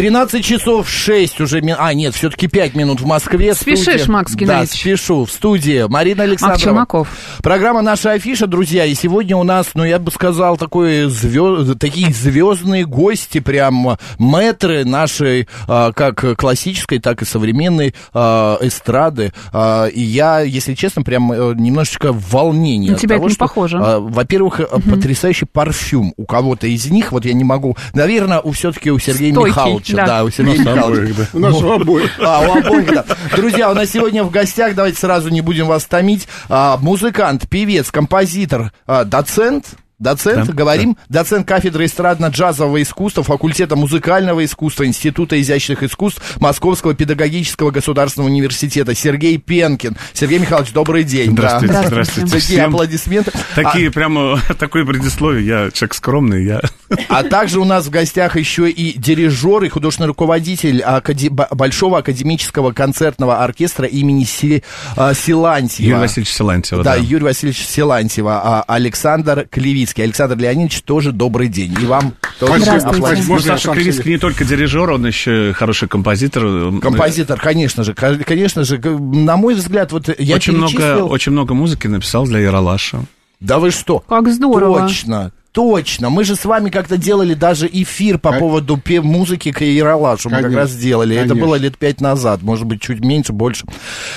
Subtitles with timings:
[0.00, 3.52] 13 часов 6 уже, ми- а нет, все-таки 5 минут в Москве.
[3.54, 4.80] Спешишь, Студия- Макс Да, Геннадьевич.
[4.80, 5.26] спешу.
[5.26, 6.58] В студии Марина Александрова.
[6.58, 7.08] Челноков.
[7.42, 11.78] Программа «Наша афиша», друзья, и сегодня у нас, ну, я бы сказал, такой звезд...
[11.78, 19.34] такие звездные гости, прям мэтры нашей, а, как классической, так и современной а, эстрады.
[19.52, 22.88] А, и я, если честно, прям э, немножечко в волнении.
[22.88, 23.78] На тебя того, это не что, похоже.
[23.78, 28.90] во-первых, э, потрясающий парфюм у кого-то из них, вот я не могу, наверное, у все-таки
[28.90, 30.06] у Сергея Стойкий, Михайловича, да.
[30.06, 31.26] да, у Сергея Михайловича.
[31.32, 32.10] У нас у обоих.
[32.20, 33.04] А, у обоих, да.
[33.34, 37.90] Друзья, у нас сегодня в гостях, давайте сразу не будем вас томить, а, музыкант, певец,
[37.90, 39.66] композитор, а, доцент,
[40.00, 47.70] Доцент, Да, говорим, доцент кафедры эстрадно-джазового искусства, факультета музыкального искусства, Института изящных искусств Московского педагогического
[47.70, 49.96] государственного университета Сергей Пенкин.
[50.14, 51.32] Сергей Михайлович, добрый день.
[51.32, 51.86] Здравствуйте, Да.
[51.86, 52.30] здравствуйте.
[52.32, 52.74] Такие всем.
[52.74, 53.32] аплодисменты.
[53.54, 56.60] Такие прямо, такое предисловие, я человек скромный, я...
[57.08, 62.72] А также у нас в гостях еще и дирижер и художественный руководитель акаде- Большого академического
[62.72, 64.62] концертного оркестра имени Си-
[64.96, 65.88] а, Силантьева.
[65.90, 67.02] Юрий Васильевич Силантьева, Да, да.
[67.02, 69.46] Юрий Васильевич Силантьева, а, Александр
[69.94, 70.04] Клевицкий.
[70.04, 71.74] Александр Леонидович, тоже добрый день.
[71.80, 74.12] И вам тоже я Саша себе?
[74.12, 76.42] не только дирижер, он еще хороший композитор.
[76.80, 81.32] Композитор, конечно же, ко- конечно же, на мой взгляд, вот я очень много, перечислил- очень
[81.32, 83.02] много музыки написал для Яралаша.
[83.40, 84.00] Да вы что?
[84.00, 84.82] Как здорово.
[84.82, 86.10] Точно, точно.
[86.10, 90.30] Мы же с вами как-то делали даже эфир по Кон- поводу пе- музыки к Ералашу.
[90.30, 91.16] Мы как раз сделали.
[91.16, 91.46] Это конечно.
[91.46, 93.66] было лет пять назад, может быть, чуть меньше, больше.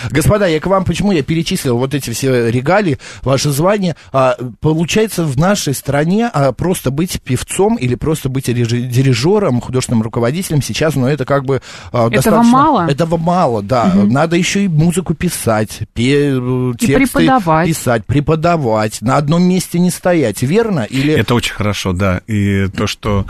[0.09, 3.95] Господа, я к вам, почему я перечислил вот эти все регалии, ваши звания?
[4.11, 10.61] А, получается, в нашей стране а, просто быть певцом или просто быть дирижером, художественным руководителем
[10.61, 11.61] сейчас, ну, это как бы
[11.91, 12.43] а, достаточно...
[12.43, 12.87] мало?
[12.89, 13.91] Этого мало, да.
[13.95, 17.67] Надо еще и музыку писать, пе- И тексты преподавать.
[17.67, 20.81] писать, преподавать, на одном месте не стоять, верно?
[20.81, 22.17] Или Это очень хорошо, да.
[22.27, 23.25] И то, что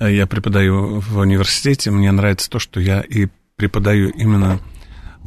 [0.00, 4.58] э, я преподаю в университете, мне нравится то, что я и преподаю именно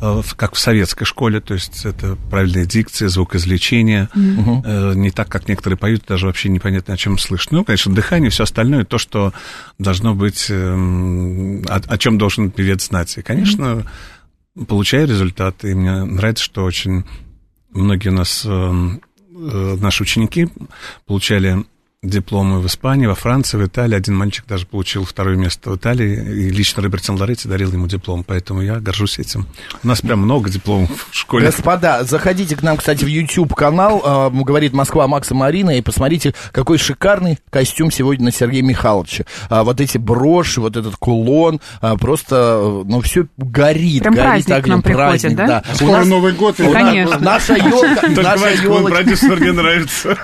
[0.02, 5.48] э, как в советской школе, то есть это правильная дикция, звукоизвлечение, э, не так, как
[5.48, 7.60] некоторые поют, даже вообще непонятно, о чем слышно.
[7.60, 9.32] Ну, конечно, дыхание, все остальное, то, что
[9.78, 13.18] должно быть, эм, о, о чем должен певец знать.
[13.18, 13.86] И, конечно,
[14.68, 17.06] получаю результаты, и мне нравится, что очень
[17.72, 19.00] многие у нас, эм,
[19.32, 20.50] наши ученики
[21.06, 21.64] получали
[22.10, 23.96] дипломы в Испании, во Франции, в Италии.
[23.96, 26.14] Один мальчик даже получил второе место в Италии,
[26.46, 29.48] и лично Робертин Лоретти дарил ему диплом, поэтому я горжусь этим.
[29.84, 31.46] У нас прям много дипломов в школе.
[31.48, 36.34] Господа, заходите к нам, кстати, в YouTube канал, э, говорит Москва Макса Марина, и посмотрите,
[36.54, 39.26] какой шикарный костюм сегодня на Сергея Михайловича.
[39.50, 44.64] А, вот эти броши, вот этот кулон, а, просто, ну, все горит, Прям горит праздник
[44.64, 44.82] к нам огнем.
[44.84, 45.64] приходит, праздник, да?
[45.70, 46.58] У Скоро нас- Новый год.
[46.62, 47.20] и Конечно.
[47.20, 50.18] Наша елка, Только наша он елочка, продюсер, мне нравится.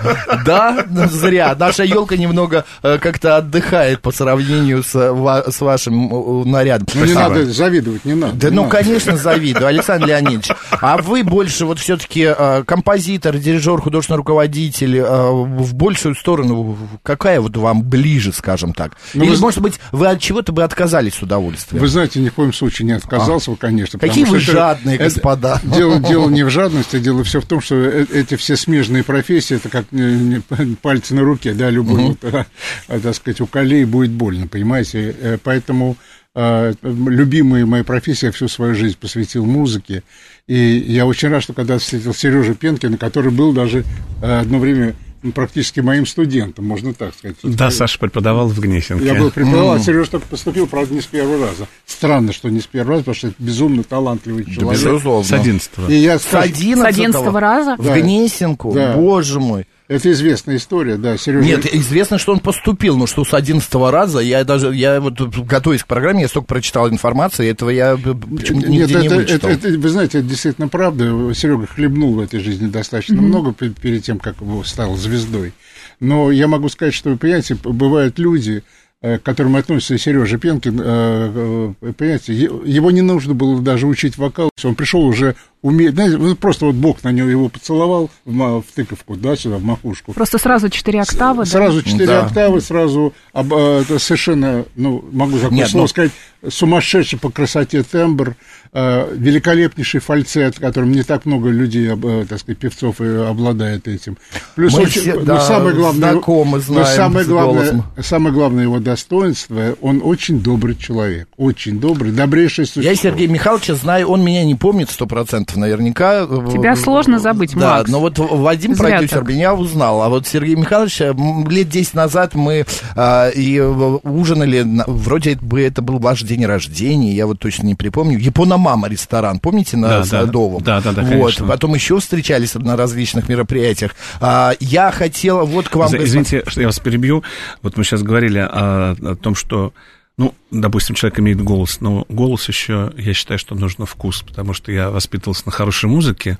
[0.45, 1.53] да, зря.
[1.67, 6.87] Наша елка немного э, как-то отдыхает по сравнению с, э, ва- с вашим э, нарядом.
[6.93, 8.33] Ну, не надо завидовать, не надо.
[8.35, 8.77] Да не ну, надо.
[8.77, 10.49] конечно, завидую, Александр Леонидович.
[10.71, 12.33] А вы больше вот все-таки
[12.65, 18.93] композитор, дирижер, художественный руководитель, э, в большую сторону, какая вот вам ближе, скажем так?
[19.13, 21.81] Ну, Или, вы- может быть, вы от чего-то бы отказались с удовольствием?
[21.81, 23.99] Вы знаете, ни в коем случае не отказался, бы, конечно.
[23.99, 25.59] Какие вы это- жадные, это- господа.
[25.63, 29.55] Дело, дело не в жадности, дело все в том, что э- эти все смежные профессии,
[29.57, 30.41] это как э,
[30.81, 32.45] пальцы на руке, да, любой, а,
[32.87, 35.15] а, так сказать, у колеи будет больно, понимаете?
[35.19, 35.97] Э, Поэтому
[36.33, 40.03] э, любимая моя профессия, я всю свою жизнь посвятил музыке,
[40.47, 40.55] и
[40.87, 43.83] я очень рад, что когда встретил Сережу Пенкина, который был даже
[44.21, 44.95] одно время
[45.25, 47.35] ну, практически моим студентом, можно так сказать.
[47.41, 49.05] Да, Саша преподавал в Гнесинке.
[49.05, 51.67] Я был преподаватель, Сережа только поступил, правда, не с первого раза.
[51.87, 54.83] Странно, что не с первого раза, потому что это безумно талантливый человек.
[54.83, 55.27] безусловно.
[55.27, 57.75] С 11 И я С скажу, 11 С 11 раза?
[57.77, 57.99] В Да.
[57.99, 58.71] Гнесинку?
[58.71, 58.93] Да.
[58.93, 59.65] Боже мой.
[59.87, 61.45] Это известная история, да, Сережа.
[61.47, 65.83] Нет, известно, что он поступил, но что с 11 раза, я даже, я вот готовясь
[65.83, 69.49] к программе, я столько прочитал информации, этого я почему-то Нет, нигде не это, вычитал.
[69.51, 71.05] это- это, вы знаете, это действительно правда.
[71.33, 74.35] Серега хлебнул в этой жизни достаточно много пе- перед тем, как
[74.65, 75.53] стал звездой.
[75.99, 78.63] Но я могу сказать, что, вы понимаете, бывают люди,
[79.01, 84.17] э, к которым относится Сережа Пенкин, э, э, понимаете, его не нужно было даже учить
[84.17, 84.49] вокал.
[84.63, 85.35] Он пришел уже
[85.65, 88.31] умеет, знаете, ну, просто вот Бог на него его поцеловал в,
[88.61, 90.13] в тыковку, да, сюда, в макушку.
[90.13, 91.49] Просто сразу четыре октавы, да?
[91.49, 92.25] Сразу четыре Да.
[92.25, 96.11] октавы, сразу об- э, это совершенно, ну, могу такое Нет, слово ну- сказать,
[96.47, 98.35] сумасшедший по красоте тембр,
[98.73, 103.87] э, великолепнейший фальцет, которым не так много людей, об- э, так сказать, певцов и обладает
[103.87, 104.17] этим.
[104.55, 108.33] Плюс Мы очень, все, но да, самое главное, знакомы, но знаем самое с главное, самое
[108.35, 112.83] главное его достоинство, он очень добрый человек, очень добрый, добрейший существо.
[112.83, 116.25] Я Сергея Михайловича знаю, он меня не помнит сто процентов наверняка.
[116.25, 117.89] Тебя сложно забыть, Да, Макс.
[117.89, 119.27] но вот Вадим Зря продюсер так.
[119.29, 121.13] меня узнал, а вот Сергей Михайлович э,
[121.49, 122.65] лет 10 назад мы
[122.95, 123.65] а, и э,
[124.03, 128.87] ужинали, на- вроде бы это был ваш день рождения, я вот точно не припомню, Япона-мама
[128.89, 130.05] ресторан, помните, на Да, да.
[130.05, 130.61] Садовом?
[130.63, 131.47] Да, да, да, Вот, конечно.
[131.47, 133.95] потом еще встречались на различных мероприятиях.
[134.21, 135.89] А, я хотела вот к вам...
[135.95, 137.23] Извините, что я вас перебью.
[137.61, 139.73] Вот мы сейчас говорили о, о том, что,
[140.17, 144.71] ну, допустим, человек имеет голос, но голос еще, я считаю, что нужно вкус, потому что
[144.71, 146.37] я воспитывался на хорошей музыке,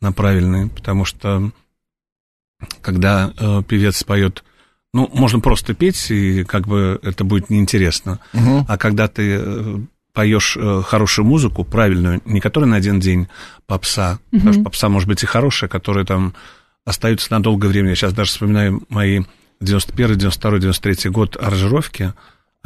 [0.00, 1.50] на правильной, потому что
[2.80, 4.44] когда э, певец поет,
[4.94, 8.20] ну, можно просто петь, и как бы это будет неинтересно.
[8.32, 8.64] Мгм.
[8.68, 9.78] А когда ты э,
[10.12, 13.28] поешь э, хорошую музыку, правильную, не которая на один день
[13.66, 16.34] попса, потому что попса может быть и хорошая, которая там
[16.86, 17.90] остаются на долгое время.
[17.90, 19.24] Я сейчас даже вспоминаю мои
[19.60, 22.14] 91, 92, 93 год аранжировки,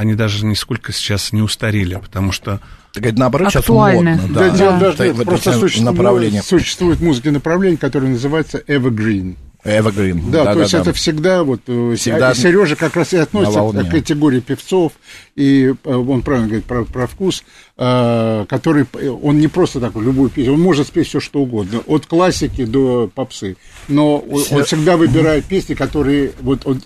[0.01, 2.61] они даже нисколько сейчас не устарели, потому что
[2.95, 4.13] Так это наоборот сейчас Актуально.
[4.13, 4.35] модно.
[4.35, 6.43] Да, Да, дело даже Так, нет, просто существует, направления.
[6.43, 9.37] существует музыки направление, которое называется evergreen.
[9.63, 10.31] Evergreen.
[10.31, 14.41] Да, то есть это всегда вот э, Всегда Сережа как раз и относится к категории
[14.41, 14.95] певцов,
[15.37, 17.45] и э, он правильно говорит про, про вкус,
[17.77, 18.87] э, который
[19.23, 23.11] он не просто так любую песню, он может спеть все что угодно, от классики до
[23.15, 26.81] попсы, но он, он всегда выбирает песни, которые вот он,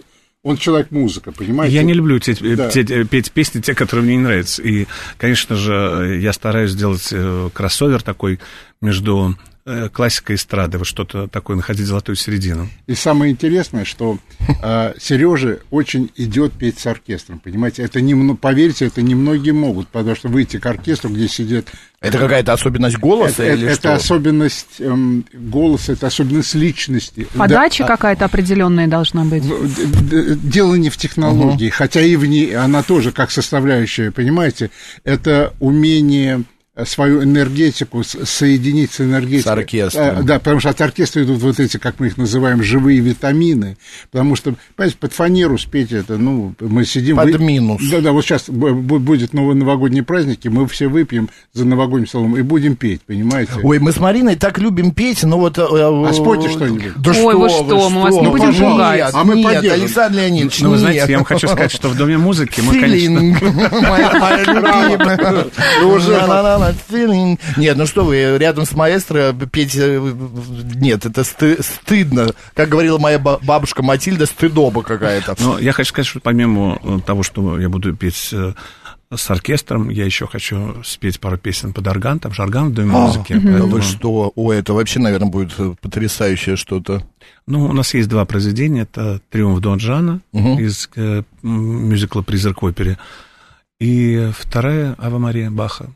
[0.45, 1.75] он человек музыка, понимаете?
[1.75, 2.69] Я не люблю те- Да.
[2.71, 4.63] те- те- петь песни, те, которые мне не нравятся.
[4.63, 4.87] И,
[5.17, 8.39] конечно же, я стараюсь сделать э, кроссовер такой
[8.81, 12.69] между э, классикой и эстрадой, вот что-то такое, находить золотую середину.
[12.87, 14.19] И самое интересное, что
[14.63, 17.83] э, Сереже очень идет петь с оркестром, понимаете?
[17.83, 21.67] Это не, поверьте, это немногие могут, потому что выйти к оркестру, где сидят
[22.01, 23.95] Это какая-то особенность голоса это, или это что?
[23.95, 27.27] особенность эм, голоса, это особенность личности.
[27.35, 29.43] Подача Да, какая-то определенная должна быть.
[29.47, 34.71] д- Дело не в технологии, хотя и в ней она тоже как составляющая, понимаете,
[35.05, 36.54] это умение э,
[36.85, 39.43] свою энергетику соединить с энергетикой.
[39.43, 40.19] С оркестром.
[40.19, 43.77] А, Да, потому что от оркестра идут вот эти, как мы их называем, живые витамины,
[44.11, 47.17] потому что, понимаете, под фанеру спеть это, ну, мы сидим...
[47.17, 47.81] Под минус.
[47.91, 52.43] Да, да, вот сейчас будет новые новогодние праздники, мы все выпьем за новогодним столом и
[52.43, 53.53] будем петь, понимаете?
[53.63, 55.57] Ой, мы с Мариной так любим петь, но вот...
[55.59, 56.95] А спойте что-нибудь.
[56.97, 58.97] Да Ой, что вы что, мы вас не будем пугать.
[58.99, 59.81] Нет, А мы нет, поддержим.
[59.81, 60.81] Александр Леонидович, Ну, вы нет.
[60.81, 63.21] знаете, я вам хочу сказать, что в Доме музыки мы, конечно...
[66.89, 67.39] Feeling.
[67.57, 69.77] Нет, ну что вы, рядом с маэстро петь...
[69.77, 69.99] э,
[70.75, 72.31] Нет, это сты- стыдно.
[72.55, 75.35] Как говорила моя ба- бабушка Матильда, стыдоба какая-то.
[75.41, 78.55] Но я хочу сказать, что помимо э, того, что я буду петь э,
[79.15, 82.91] с оркестром, я еще хочу спеть пару песен под орган, там же орган в Доме
[82.91, 83.35] музыки.
[83.35, 84.33] Да поэтому- вы что?
[84.35, 87.03] Ой, это вообще, наверное, будет потрясающее что-то.
[87.47, 88.83] Ну, у нас есть два произведения.
[88.83, 92.99] Это «Триумф Дон Жана» из э, мюзикла «Призрак опере».
[93.81, 95.91] И вторая «Ава Мария» Баха.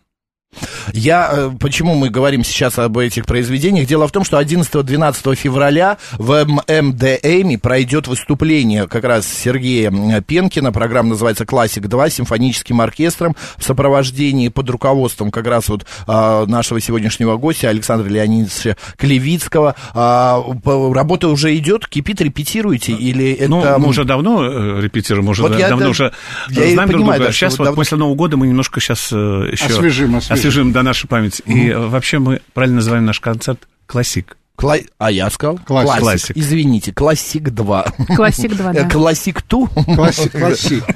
[0.92, 3.86] Я, э, почему мы говорим сейчас об этих произведениях?
[3.86, 9.90] Дело в том, что 11-12 февраля в МДМ пройдет выступление как раз Сергея
[10.26, 10.72] Пенкина.
[10.72, 16.80] Программа называется «Классик-2» с симфоническим оркестром в сопровождении под руководством как раз вот а, нашего
[16.80, 19.74] сегодняшнего гостя Александра Леонидовича Клевицкого.
[19.94, 22.92] А, работа уже идет, кипит, репетируете?
[22.92, 23.50] Или это...
[23.50, 26.12] Ну, мы уже давно э, репетируем, уже Вот да- я давно да- уже
[26.49, 27.28] я знаем друг понимаю, друга.
[27.28, 30.38] да, сейчас вот давно- после Нового года мы немножко сейчас еще Освежим, освежим.
[30.38, 31.42] Освежим до нашей памяти.
[31.47, 34.38] И э, вообще мы правильно называем наш концерт «Классик».
[34.58, 35.60] Кла- А я сказал?
[35.64, 36.00] Классик.
[36.00, 36.36] Классик.
[36.36, 37.84] Извините, классик 2.
[38.16, 38.88] Классик 2, да.
[38.90, 39.68] Classic two?
[39.68, 40.32] Классик,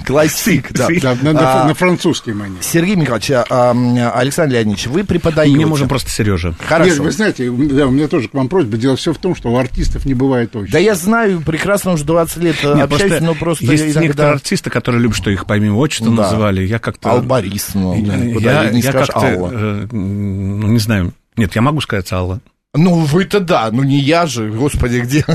[0.05, 0.73] классик.
[0.73, 0.89] Да.
[1.01, 2.57] Да, на, на- А, на французский манер.
[2.61, 5.55] Сергей Михайлович, а, а, Александр Леонидович, вы преподаете.
[5.55, 6.49] Мне можем просто Сережа.
[6.49, 7.03] Нет, Хорошо.
[7.05, 8.77] вы знаете, у меня- да, у меня тоже к вам просьба.
[8.77, 10.73] Дело все в том, что у артистов не бывает очень.
[10.73, 14.33] Да я знаю, прекрасно уже 20 лет э, Нет, общаюсь, просто но просто есть некоторые
[14.35, 16.23] артисты, которые любят, что их по имени отчеству Да.
[16.25, 16.63] называли.
[16.67, 17.11] Я как-то...
[17.11, 19.51] Алла Борисовна, Я, куда я не скажешь как-то, Алла.
[19.53, 21.13] э, ну, не знаю.
[21.37, 22.41] Нет, я могу сказать Алла.
[22.75, 25.27] Ну, вы-то да, ну не я же, господи, где?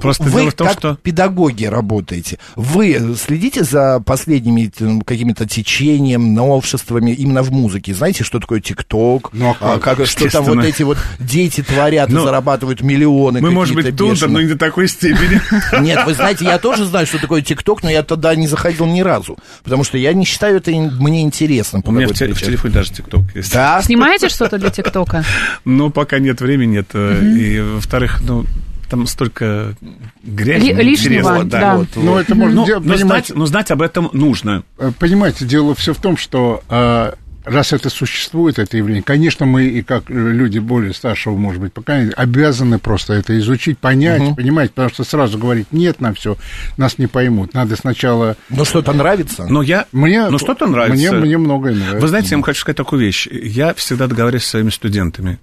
[0.00, 2.40] Просто вы дело в том, как что- педагоги работаете.
[2.56, 4.68] Вы следите за последними
[5.04, 7.94] какими-то течением, новшествами именно в музыке?
[7.94, 9.30] Знаете, что такое ТикТок?
[9.32, 10.04] Ну, а как?
[10.04, 14.20] что там вот эти вот дети творят и Ну, зарабатывают миллионы Мы, может быть, тут,
[14.22, 15.40] но не до такой степени.
[15.80, 19.00] Нет, вы знаете, я тоже знаю, что такое ТикТок, но я тогда не заходил ни
[19.02, 19.38] разу.
[19.62, 21.84] Потому что я не считаю это мне интересным.
[21.86, 23.52] У меня в, те- телефоне даже ТикТок есть.
[23.52, 23.80] Да?
[23.80, 25.24] Снимаете что-то для ТикТока?
[25.64, 26.88] Но пока нет времени, нет.
[26.94, 28.44] э, И, во-вторых, ну,
[28.90, 29.74] там столько
[30.22, 30.66] грязи.
[30.66, 31.76] Ли- лишнего, интересного, да.
[31.76, 32.20] вот, Ну, вот.
[32.20, 34.62] это можно Ну, делать, но, знать, но знать об этом нужно.
[34.78, 37.12] Э, Понимаете, дело все в том, что э,
[37.44, 42.12] раз это существует, это явление, конечно, мы и как люди более старшего, может быть, поколения,
[42.16, 46.36] обязаны просто это изучить, понять, понимаете, потому что сразу говорить нет на все,
[46.78, 47.52] нас не поймут.
[47.54, 48.36] Надо сначала...
[48.48, 49.46] Ну, что-то нравится?
[49.50, 49.84] Но я...
[49.92, 51.12] Мне, ну, что-то нравится.
[51.12, 52.00] Мне, мне многое нравится.
[52.00, 53.26] Вы знаете, я вам хочу сказать такую вещь.
[53.30, 55.38] Я всегда договариваюсь со своими студентами.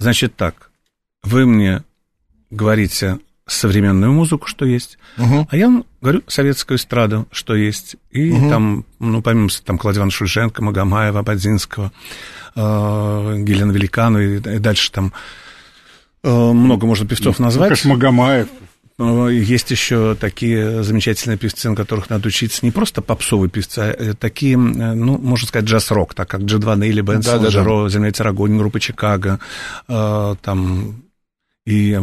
[0.00, 0.70] Значит так,
[1.22, 1.84] вы мне
[2.50, 5.46] говорите современную музыку, что есть, Мгм.
[5.50, 7.96] а я вам говорю советскую эстраду, что есть.
[8.10, 11.92] И там, ну, помимо там Кладивана Шульженко, Магомаева, Бадзинского,
[12.56, 12.60] э,
[13.38, 15.12] Гелена Великану и, и дальше там
[16.22, 17.70] э, много можно певцов Ну, назвать.
[17.70, 18.48] как Магомаев.
[19.00, 22.64] Э, Есть еще такие замечательные певцы, на которых надо учиться.
[22.64, 26.78] Не просто попсовые певцы, а э, такие, э, ну, можно сказать, джаз-рок, так как Джи-2
[26.78, 27.50] Нейли, Бен Да-да-да.
[27.50, 29.40] Солджеро, Земля Тарагонин, группа Чикаго,
[29.88, 31.02] э, там...
[31.66, 31.98] И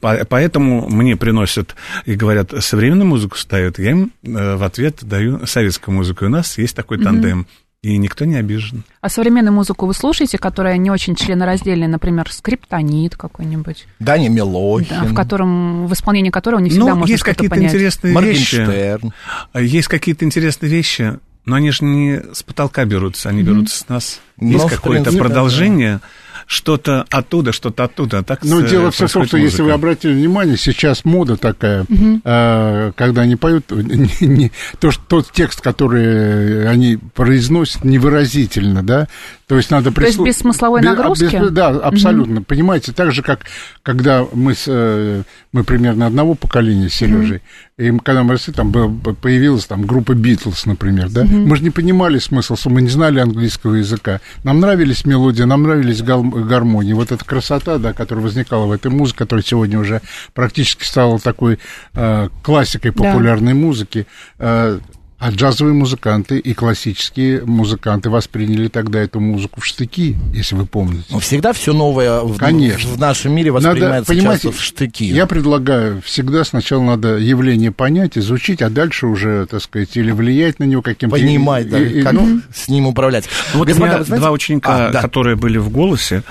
[0.00, 1.74] по- поэтому мне приносят
[2.04, 6.24] и говорят, современную музыку ставят, я им э, в ответ даю советскую музыку.
[6.24, 7.46] И у нас есть такой тандем,
[7.82, 8.82] и никто не обижен.
[9.00, 14.88] А современную музыку вы слушаете, которая не очень членораздельная, например, скриптонит какой-нибудь, Даня Милохин.
[14.90, 17.70] да, в котором, в исполнении которого не всегда ну, можно есть что-то какие-то понять.
[17.70, 18.56] интересные вещи.
[18.56, 19.12] Моргенштерн.
[19.54, 24.20] Есть какие-то интересные вещи, но они же не с потолка берутся, они берутся с нас.
[24.38, 26.00] Ну, Есть какое-то принципе, продолжение,
[26.50, 28.22] что-то оттуда, что-то оттуда.
[28.22, 29.74] Так Ну, с- дело все в том, что если вы музыка.
[29.74, 31.84] обратили внимание, сейчас мода такая,
[32.24, 39.08] э, когда они поют, не- не- то, что тот текст, который они произносят, невыразительно, да,
[39.46, 39.92] то есть надо...
[39.92, 41.24] То есть прислу- без смысловой Без- нагрузки?
[41.38, 42.42] без- да, абсолютно.
[42.42, 43.40] Понимаете, так же, как
[43.82, 47.42] когда мы, с, э, мы примерно одного поколения с Сережей,
[47.78, 52.18] и когда мы росли, там появилась там группа Битлз, например, да, мы же не понимали
[52.18, 54.20] смысл, мы не знали английского языка.
[54.42, 56.92] Нам нравились мелодии, нам нравились гармонии.
[56.92, 60.02] Вот эта красота, да, которая возникала в этой музыке, которая сегодня уже
[60.34, 61.60] практически стала такой
[61.94, 63.04] э, классикой Да.
[63.04, 64.08] популярной музыки,
[64.40, 64.80] э,
[65.18, 71.06] а джазовые музыканты и классические музыканты восприняли тогда эту музыку в штыки, если вы помните.
[71.10, 72.88] Ну, всегда все новое в, Конечно.
[72.92, 75.04] в нашем мире Надо, воспринимается понимаете, часто в штыки.
[75.06, 80.60] Я предлагаю всегда сначала надо явление понять, изучить, а дальше уже, так сказать, или влиять
[80.60, 81.16] на него каким-то...
[81.16, 83.28] Понимать, да, и- и- как ну, с ним управлять.
[83.54, 85.02] Вот Господа, у меня знаете- два ученика, А, да.
[85.02, 86.22] которые были в «Голосе»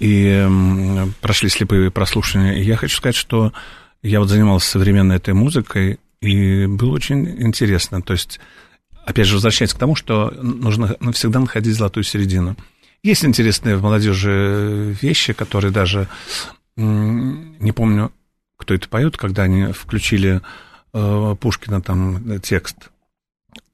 [0.00, 3.52] и м, прошли слепые прослушивания, и я хочу сказать, что
[4.02, 8.00] я вот занимался современной этой музыкой, и было очень интересно.
[8.00, 8.40] То есть,
[9.04, 12.56] опять же, возвращаясь к тому, что нужно навсегда находить золотую середину.
[13.02, 16.08] Есть интересные в молодежи вещи, которые даже,
[16.76, 18.12] не помню,
[18.56, 20.40] кто это поет, когда они включили
[20.94, 22.76] э, Пушкина там э, текст.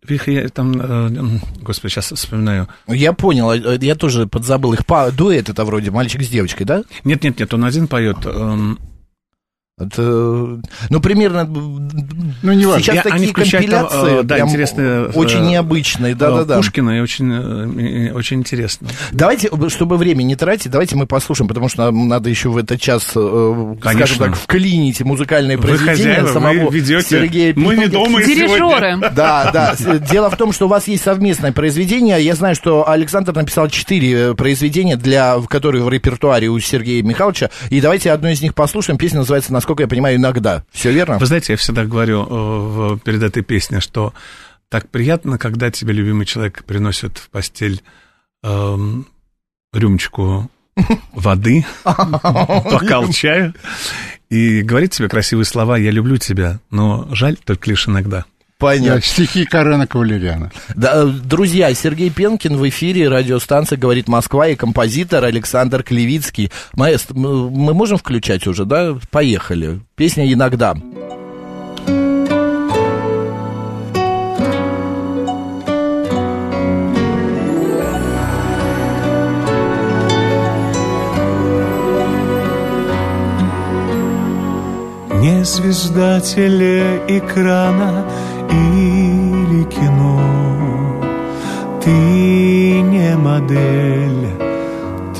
[0.08, 2.66] Их я там, э, господи, сейчас вспоминаю.
[2.88, 4.80] Я понял, э, я тоже подзабыл их.
[5.14, 6.82] Дуэт это вроде мальчик с девочкой, да?
[7.04, 8.16] Нет, нет, нет, он один поет.
[8.24, 8.80] эм,
[9.80, 10.02] Это,
[10.90, 11.44] ну, примерно...
[11.44, 12.82] Ну, не важно.
[12.82, 16.56] Сейчас Я- они такие там, компиляции э, да, интересные, очень э, необычные, э, да-да-да.
[16.56, 18.88] Пушкина, и очень, очень интересно.
[19.12, 22.78] Давайте, чтобы время не тратить, давайте мы послушаем, потому что нам надо еще в этот
[22.78, 24.26] час, э, скажем Конечно.
[24.26, 27.08] так, вклинить музыкальное Вы произведение хозяева, самого вы ведете.
[27.08, 29.10] Сергея Мы не дома сегодня.
[29.10, 29.98] Да, да.
[29.98, 32.22] Дело в том, что у вас есть совместное произведение.
[32.22, 37.48] Я знаю, что Александр написал четыре произведения, для, в которые в репертуаре у Сергея Михайловича.
[37.70, 38.98] И давайте одно из них послушаем.
[38.98, 40.64] Песня называется, насколько я понимаю, «Иногда».
[40.72, 41.18] Все верно?
[41.18, 44.12] Вы знаете, я всегда говорю э, перед этой песней, что
[44.68, 47.82] так приятно, когда тебе любимый человек приносит в постель
[48.42, 49.06] эм,
[49.72, 50.50] рюмочку
[51.12, 53.54] воды, бокал чая
[54.28, 58.24] и говорит тебе красивые слова «я люблю тебя», но жаль только лишь иногда.
[58.60, 58.96] Понятно.
[58.96, 60.52] Да, стихи Карена Кавалериана.
[60.76, 66.52] Да, э, друзья, Сергей Пенкин в эфире радиостанции «Говорит Москва» и композитор Александр Клевицкий.
[66.74, 68.98] Маэстро, мы мы можем включать уже, да?
[69.10, 69.80] Поехали.
[69.96, 70.74] Песня «Иногда».
[85.20, 88.04] Не звезда телеэкрана
[88.50, 90.20] или кино
[91.82, 94.28] Ты не модель,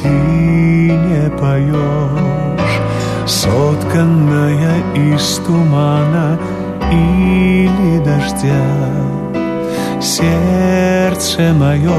[0.00, 2.80] ты не поешь,
[3.26, 6.38] сотканная из тумана
[6.92, 9.20] или дождя.
[10.00, 11.90] Сердце мое,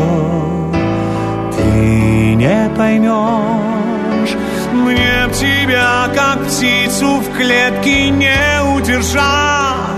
[1.55, 4.35] ты не поймешь,
[4.73, 9.90] мне тебя, как птицу в клетке, не удержать.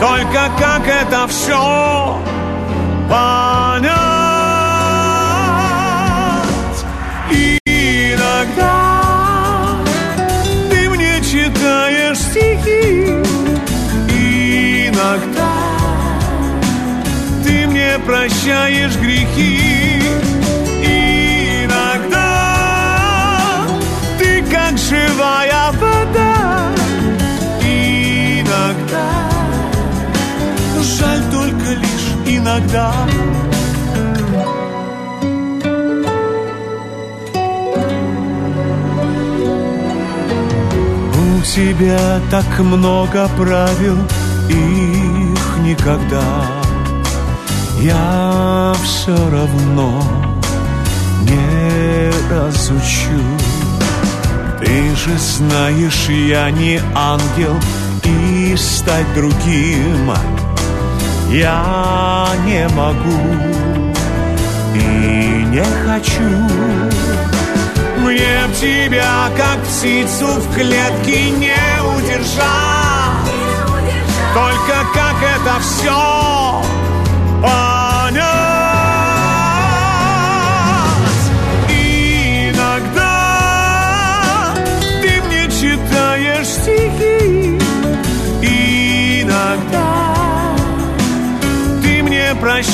[0.00, 2.16] Только как это все
[3.08, 3.96] понять?
[7.64, 8.82] Иногда
[10.70, 13.22] ты мне читаешь стихи,
[14.88, 15.54] иногда
[17.42, 20.02] ты мне прощаешь грехи,
[21.64, 22.26] иногда
[24.18, 25.55] ты как живая
[32.46, 32.92] иногда.
[41.12, 43.98] У тебя так много правил,
[44.48, 46.22] их никогда
[47.80, 50.02] я все равно
[51.22, 53.22] не разучу.
[54.60, 57.56] Ты же знаешь, я не ангел,
[58.04, 60.10] и стать другим
[61.30, 63.20] я не могу
[64.74, 66.22] и не хочу.
[67.98, 71.56] Мне б тебя, как птицу в клетке, не
[71.96, 72.46] удержать.
[74.34, 76.62] Только как это все
[77.42, 78.55] понять?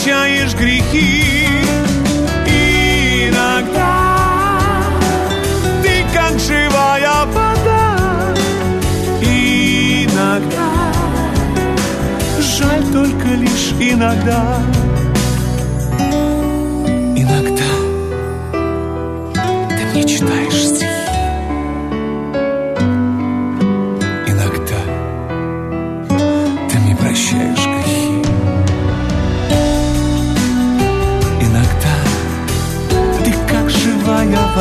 [0.02, 1.46] Прощаешь грехи.
[3.28, 4.08] Иногда
[5.82, 8.34] ты как живая вода.
[9.20, 10.70] Иногда
[12.40, 14.71] жаль только лишь иногда.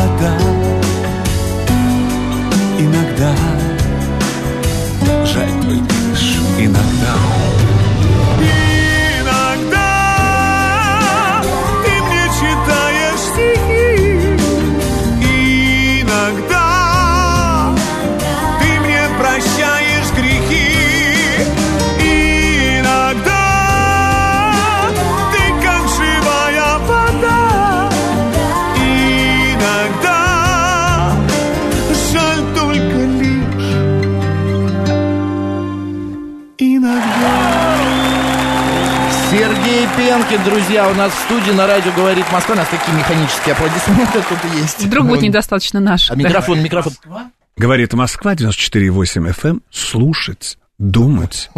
[0.02, 0.41] Вода.
[39.42, 42.54] Сергей Пенкин, друзья, у нас в студии на радио говорит Москва.
[42.54, 44.80] У нас такие механические аплодисменты тут есть.
[44.86, 46.12] Вдруг будет Ну, недостаточно наших.
[46.12, 46.22] А да.
[46.30, 46.94] микрофон, микрофон.
[47.58, 49.50] Говорит Москва 94,8 FM.
[49.50, 49.62] эм.
[49.72, 51.50] Слушать, думать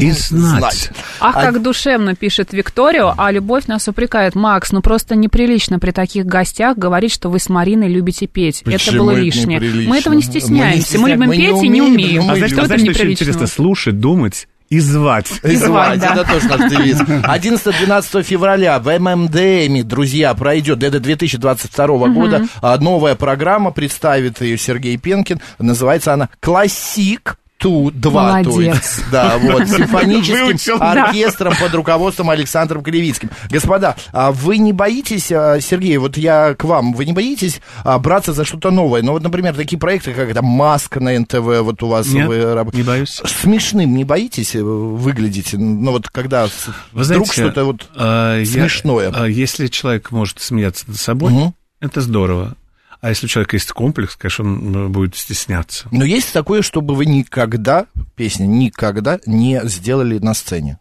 [0.00, 0.58] и знать.
[0.60, 0.90] Знать.
[1.20, 4.34] Ах, А- как душевно пишет Викторио, а любовь нас упрекает.
[4.34, 8.62] Макс, ну просто неприлично при таких гостях говорить, что вы с Мариной любите петь.
[8.62, 9.58] это Почему было это лишнее.
[9.58, 9.90] неприлично?
[9.90, 10.98] Мы этого не Мы не стесняемся.
[10.98, 12.22] Мы, стесня- любим мы не петь и не умеем, умеем.
[12.22, 13.10] А что а это знаете, что очень неприличного?
[13.10, 13.46] интересно?
[13.46, 15.32] Слушать, думать и звать.
[15.42, 16.12] И звать, да.
[16.14, 17.00] это тоже наш девиз.
[17.00, 24.98] 11-12 февраля в ММДМе, друзья, пройдет, это 2022 года, а, новая программа, представит ее Сергей
[24.98, 27.38] Пенкин, называется она «Классик».
[27.58, 28.76] Ту 2, то Молодец.
[28.76, 31.06] есть, да, вот, симфоническим Выучил, да.
[31.06, 33.30] оркестром под руководством Александром Кривицким.
[33.50, 37.98] Господа, а вы не боитесь, а, Сергей, вот я к вам, вы не боитесь а,
[37.98, 39.02] браться за что-то новое?
[39.02, 42.54] Ну, вот, например, такие проекты, как это «Маска» на НТВ, вот у вас Нет, вы
[42.54, 43.20] раб- не боюсь.
[43.24, 45.52] Смешным не боитесь э, выглядеть?
[45.54, 46.50] Ну, вот когда Вы
[46.92, 47.88] вдруг знаете, что-то вот...
[47.96, 49.12] э, я- смешное.
[49.12, 51.54] э, если человек может смеяться над собой, Мгм.
[51.80, 52.54] это здорово.
[53.00, 55.88] А если у человека есть комплекс, конечно, он э, будет стесняться.
[55.92, 60.78] Но есть такое, чтобы вы никогда, песня, никогда не сделали на сцене?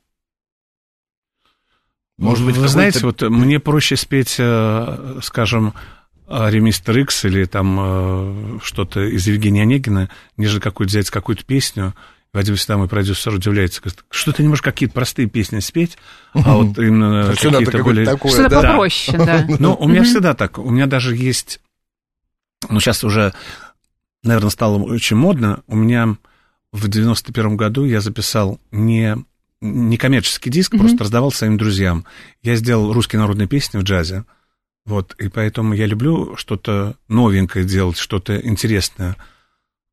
[2.18, 5.76] Может быть, Вы знаете, вот мне проще спеть, э, скажем,
[6.28, 11.94] э, Ремистер Икс или там э, что-то из Евгения Онегина, нежели какую-то взять какую-то песню.
[12.34, 15.98] Вадим всегда мой продюсер удивляется, говорит, что ты не можешь какие-то простые песни спеть,
[16.34, 18.06] а вот именно надо какие-то более...
[18.06, 18.62] такое, Что-то да?
[18.62, 19.46] попроще, да.
[19.60, 20.58] Ну, у меня всегда так.
[20.58, 21.62] У меня даже есть...
[22.70, 23.34] Ну, сейчас уже,
[24.24, 25.64] наверное, стало очень модно.
[25.68, 26.18] У меня
[26.72, 29.18] в 91 году я записал не,
[29.62, 32.06] не коммерческий диск, просто раздавал своим друзьям.
[32.42, 34.26] Я сделал русские народные песни в джазе.
[34.86, 39.18] Вот, и поэтому я люблю что-то новенькое делать, что-то интересное.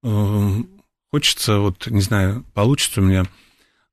[0.05, 0.69] Эм,
[1.15, 3.25] Хочется, вот, не знаю, получится у меня,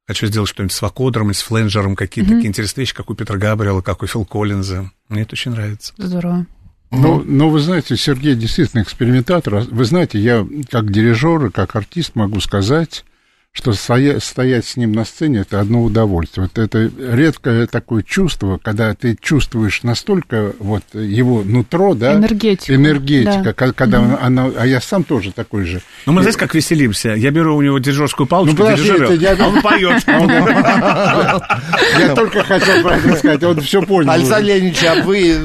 [0.07, 3.83] хочу сделать что-нибудь с вакодером с фленджером, какие-то такие интересные вещи, как у Петра Габриэла,
[3.83, 4.89] как у Фил Коллинза.
[5.07, 5.93] Мне это очень нравится.
[5.97, 6.47] Здорово.
[6.91, 9.65] Ну, ну, вы знаете, Сергей действительно экспериментатор.
[9.69, 13.05] Вы знаете, я как дирижер и как артист могу сказать,
[13.53, 16.47] что стоя- стоять с ним на сцене это одно удовольствие.
[16.47, 23.53] Вот это редкое такое чувство, когда ты чувствуешь настолько вот его нутро, да, Энергетику, энергетика,
[23.57, 23.73] да.
[23.73, 25.81] когда она, она- а я сам тоже такой же.
[26.05, 27.09] Ну, мы знаете, как веселимся?
[27.09, 30.01] Я беру у него дирижерскую палочку, Ну, дирижирую, я- а он поет.
[31.99, 34.09] Я только хотел про это сказать, он все понял.
[34.11, 35.35] Александр Леонидович, а вы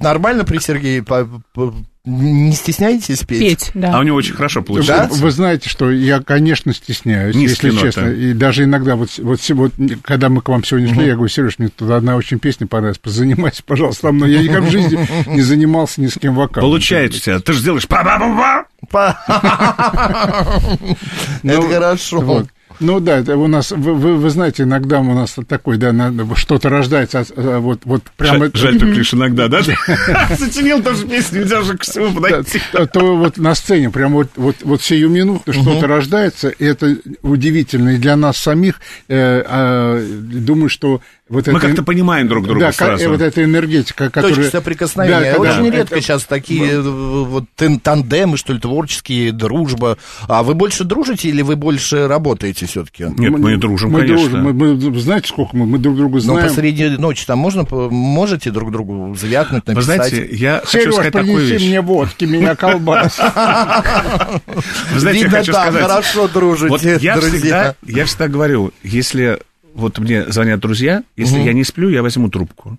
[0.00, 1.04] нормально при Сергее
[2.06, 3.38] не стесняетесь петь?
[3.40, 3.94] Петь, да.
[3.94, 5.20] А у него очень хорошо получается.
[5.20, 7.86] вы знаете, что я, конечно, стесняюсь, Низкие если ноты.
[7.88, 8.08] честно.
[8.10, 11.58] И даже иногда, вот, вот, вот, когда мы к вам сегодня шли, я говорю, Сереж,
[11.58, 14.30] мне тут одна очень песня понравилась, позанимайся, пожалуйста, со мной.
[14.32, 16.68] Я никогда в жизни не занимался ни с кем вокалом.
[16.70, 17.38] Получается у тебя.
[17.40, 18.66] Ты же сделаешь па-ба-ба-ба.
[18.88, 19.18] По-
[21.42, 22.46] Это Ну, хорошо.
[22.80, 25.92] Ну да, это у нас, вы, вы, вы знаете, иногда у нас такой, да,
[26.34, 28.46] что-то рождается, а, а, вот, вот прямо...
[28.46, 29.62] Жаль, жаль только лишь иногда, да?
[30.36, 32.60] Сочинил тоже песню, нельзя же к всему Да, подойти.
[32.72, 36.96] то, то вот на сцене прям вот, вот, вот сию минуту что-то рождается, и это
[37.22, 38.80] удивительно и для нас самих.
[39.08, 41.66] Э, а, думаю, что вот Мы это...
[41.66, 43.08] как-то понимаем друг друга да, сразу.
[43.08, 44.32] вот эта энергетика, которая...
[44.36, 45.32] Точки соприкосновения.
[45.32, 49.98] Да, Очень это- редко сейчас такие э, вот тен- тандемы, что ли, творческие, дружба.
[50.28, 53.04] А вы больше дружите или вы больше работаете все-таки?
[53.18, 54.28] Нет, мы дружим, мы конечно.
[54.28, 54.44] дружим.
[54.44, 56.48] Мы, мы- знаете, сколько мы, мы друг друга Но знаем.
[56.48, 59.96] посреди ночи там можно, можете друг другу звякнуть, Вы написать?
[60.08, 61.62] знаете, я хочу Сереж, сказать такую вещь.
[61.66, 63.18] мне водки, меня колбас.
[64.92, 65.82] Вы знаете, я хочу сказать.
[65.82, 67.30] хорошо дружите, Вот я друзья.
[67.38, 69.38] всегда, я всегда говорю, если
[69.74, 72.78] вот мне звонят друзья, если я не сплю, я возьму трубку.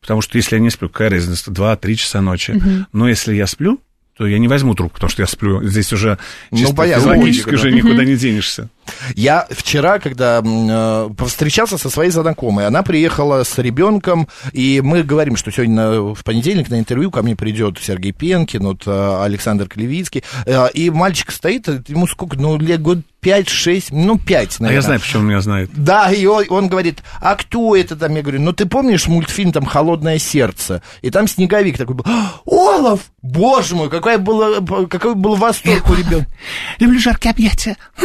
[0.00, 2.60] Потому что если я не сплю, какая разница, 2-3 часа ночи.
[2.92, 3.80] Но если я сплю,
[4.16, 5.62] то я не возьму трубку, потому что я сплю.
[5.62, 6.16] Здесь уже
[6.50, 7.76] Ну, чисто понятно, физиологически уже да.
[7.76, 8.70] никуда не денешься.
[9.14, 15.36] Я вчера, когда э, повстречался со своей знакомой, она приехала с ребенком, и мы говорим,
[15.36, 20.24] что сегодня в понедельник на интервью ко мне придет Сергей Пенкин, вот э, Александр Клевицкий,
[20.44, 24.74] э, и мальчик стоит, э, ему сколько, ну, лет год 5-6, ну, 5, А наверное.
[24.76, 25.70] я знаю, почему он меня знает.
[25.74, 28.14] Да, и он, он говорит, а кто это там?
[28.14, 30.80] Я говорю, ну ты помнишь мультфильм там «Холодное сердце»?
[31.02, 33.00] И там снеговик такой был, «А, Олаф!
[33.22, 36.28] Боже мой, какой был, какой был восторг у ребенка.
[36.78, 37.76] Люблю жаркие объятия.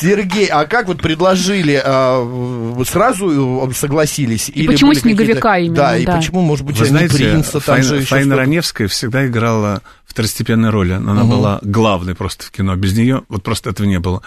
[0.00, 4.50] Сергей, а как вот предложили, а, сразу согласились?
[4.54, 8.36] Или почему снеговика именно, Да, и почему, может быть, не знаете, принца, там же Фаина?
[8.36, 12.76] Раневская всегда играла второстепенной роли, но она была главной просто в кино.
[12.76, 14.22] Без нее вот просто этого не было.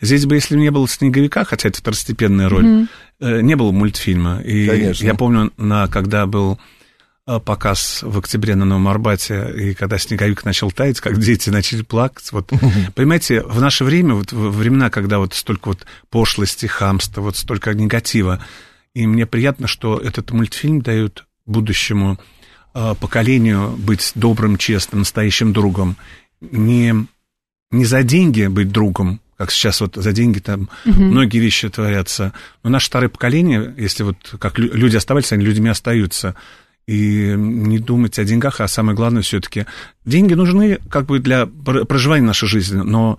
[0.00, 2.88] Здесь бы, если не было снеговика, хотя это второстепенная роль,
[3.20, 4.40] э, не было мультфильма.
[4.40, 5.04] И Конечно.
[5.04, 6.58] я помню, на, когда был
[7.44, 12.32] показ в октябре на Новом Арбате, и когда снеговик начал таять, как дети начали плакать.
[12.32, 12.50] Вот,
[12.94, 17.74] понимаете, в наше время, вот во времена, когда вот столько вот пошлости, хамства, вот столько
[17.74, 18.42] негатива,
[18.94, 22.18] и мне приятно, что этот мультфильм дает будущему
[22.74, 25.96] э, поколению быть добрым, честным, настоящим другом.
[26.40, 27.06] Не,
[27.70, 32.32] не за деньги быть другом, как сейчас вот за деньги там многие вещи творятся.
[32.62, 36.34] Но наше старое поколение, если вот как лю- люди оставались, они людьми остаются.
[36.88, 39.66] И не думать о деньгах, а самое главное все-таки
[40.06, 43.18] деньги нужны как бы для пр- проживания нашей жизни, но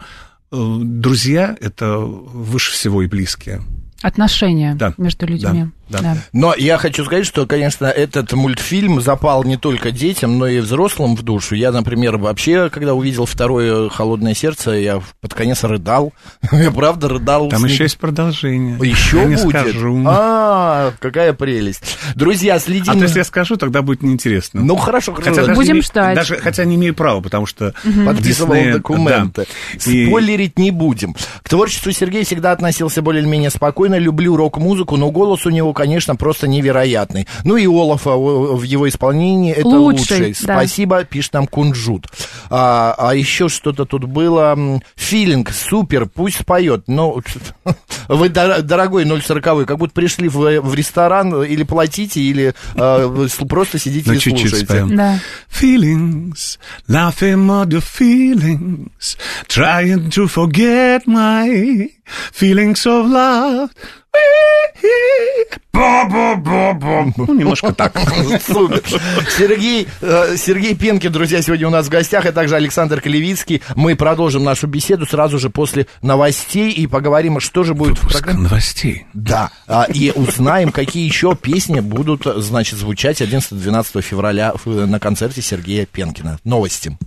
[0.51, 3.62] э, друзья это выше всего и близкие.
[4.01, 5.65] Отношения Да, между людьми.
[5.65, 6.17] да, да.
[6.34, 11.15] Но я хочу сказать, что, конечно, этот мультфильм запал не только детям, но и взрослым
[11.15, 11.56] в душу.
[11.56, 16.13] Я, например, вообще, когда увидел второе «Холодное сердце», я под конец рыдал.
[16.52, 17.49] Я правда рыдал.
[17.49, 18.78] Там еще есть продолжение.
[18.82, 19.39] Еще будет?
[19.49, 20.04] скажу.
[20.06, 21.97] А, какая прелесть.
[22.15, 22.91] Друзья, следим...
[22.91, 24.62] А то, если я скажу, тогда будет неинтересно.
[24.62, 25.36] Ну, хорошо, хорошо.
[25.36, 26.15] даже Будем ждать.
[26.15, 27.73] Даже, хотя не имею права, потому что...
[28.06, 29.47] Подписывал документы.
[29.73, 29.80] да.
[29.80, 31.15] Спойлерить не будем.
[31.41, 33.97] К творчеству Сергей всегда относился более-менее спокойно.
[33.97, 37.28] Люблю рок-музыку, но голос у него, конечно, просто невероятный.
[37.44, 40.46] Ну и Олафа о, в его исполнении это Лучший, лучший.
[40.46, 40.54] да.
[40.56, 42.08] Спасибо, пишет нам Кунжут.
[42.50, 44.58] А, а еще что-то тут было.
[44.96, 46.84] Филинг, супер, пусть споет.
[46.88, 47.22] Но
[48.08, 53.28] вы, дор- дорогой 040, как будто пришли в, в ресторан, или платите, или э, вы
[53.48, 54.65] просто сидите На и чуть-чуть слушаете.
[54.65, 54.96] споем.
[54.96, 55.20] Да.
[55.50, 61.89] Feelings, nothing more the feelings, trying to forget my
[62.34, 63.70] feelings of love.
[67.17, 67.93] Ну, немножко так.
[68.45, 68.84] Супер.
[69.38, 73.62] Сергей, э, Сергей Пенкин, друзья, сегодня у нас в гостях, и также Александр Клевицкий.
[73.76, 78.19] Мы продолжим нашу беседу сразу же после новостей и поговорим, что же будет в Выпуск
[78.24, 78.43] программе.
[78.48, 79.06] новостей.
[79.13, 85.41] Да, а, и узнаем, какие еще песни будут, значит, звучать 11-12 февраля в- на концерте
[85.41, 86.39] Сергея Пенкина.
[86.43, 86.98] Новости.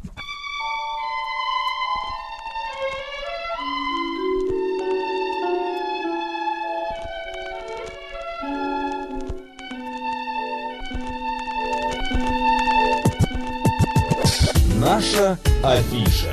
[15.62, 16.32] Афиша.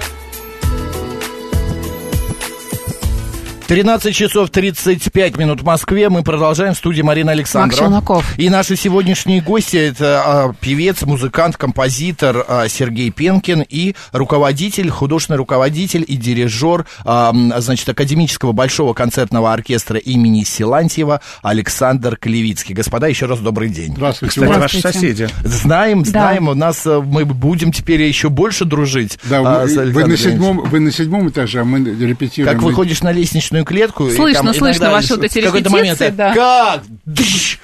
[3.69, 6.09] 13 часов 35 минут в Москве.
[6.09, 8.23] Мы продолжаем в студии Марина Александрова.
[8.37, 15.37] И наши сегодняшние гости это а, певец, музыкант, композитор а, Сергей Пенкин и руководитель, художественный
[15.37, 22.73] руководитель и дирижер, а, значит, академического большого концертного оркестра имени Силантьева Александр Клевицкий.
[22.73, 23.93] Господа, еще раз добрый день.
[23.95, 24.31] Здравствуйте.
[24.31, 24.61] Кстати, Влад.
[24.61, 25.29] ваши соседи.
[25.43, 26.09] Знаем, Да.
[26.09, 29.19] знаем, у нас а, мы будем теперь еще больше дружить.
[29.25, 32.51] Да, а, вы, с вы Александром на седьмом, вы на седьом этаже, а мы репетируем.
[32.51, 36.17] Как выходишь на лестничную клетку, и Слышно, там слышно ваши вот эти какой-то момент репетиции,
[36.17, 36.81] так, да.
[36.83, 36.83] как?